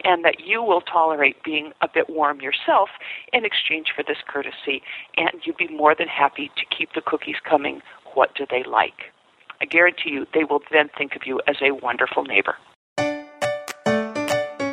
[0.06, 2.88] and that you will tolerate being a bit warm yourself
[3.34, 4.84] in exchange for this courtesy
[5.18, 7.82] and you'd be more than happy to keep the cookies coming.
[8.14, 9.12] What do they like?
[9.60, 12.56] I guarantee you they will then think of you as a wonderful neighbor.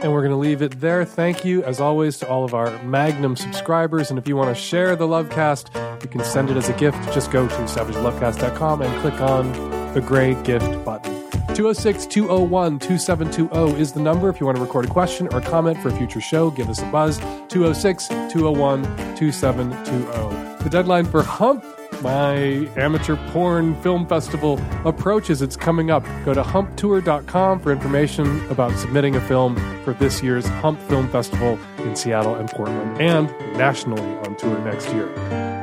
[0.07, 1.05] And we're going to leave it there.
[1.05, 4.09] Thank you, as always, to all of our Magnum subscribers.
[4.09, 6.97] And if you want to share the Lovecast, you can send it as a gift.
[7.13, 9.51] Just go to savagelovecast.com and click on
[9.95, 11.13] the gray gift button.
[11.57, 14.29] 206 201 2720 is the number.
[14.29, 16.81] If you want to record a question or comment for a future show, give us
[16.81, 17.19] a buzz.
[17.49, 18.85] 206 201
[19.17, 20.63] 2720.
[20.63, 21.65] The deadline for Hump
[22.03, 22.35] my
[22.77, 25.43] amateur porn film festival approaches.
[25.43, 26.05] It's coming up.
[26.25, 31.59] Go to humptour.com for information about submitting a film for this year's Hump Film Festival
[31.79, 35.07] in Seattle and Portland and nationally on tour next year.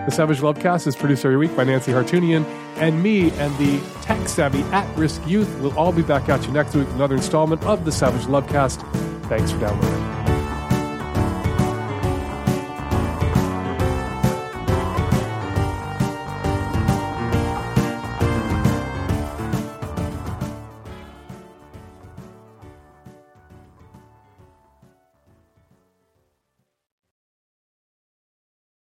[0.06, 2.46] The Savage Lovecast is produced every week by Nancy Hartunian
[2.76, 5.50] and me and the tech savvy at risk youth.
[5.60, 8.82] We'll all be back at you next week with another installment of the Savage Lovecast.
[9.28, 10.43] Thanks for downloading.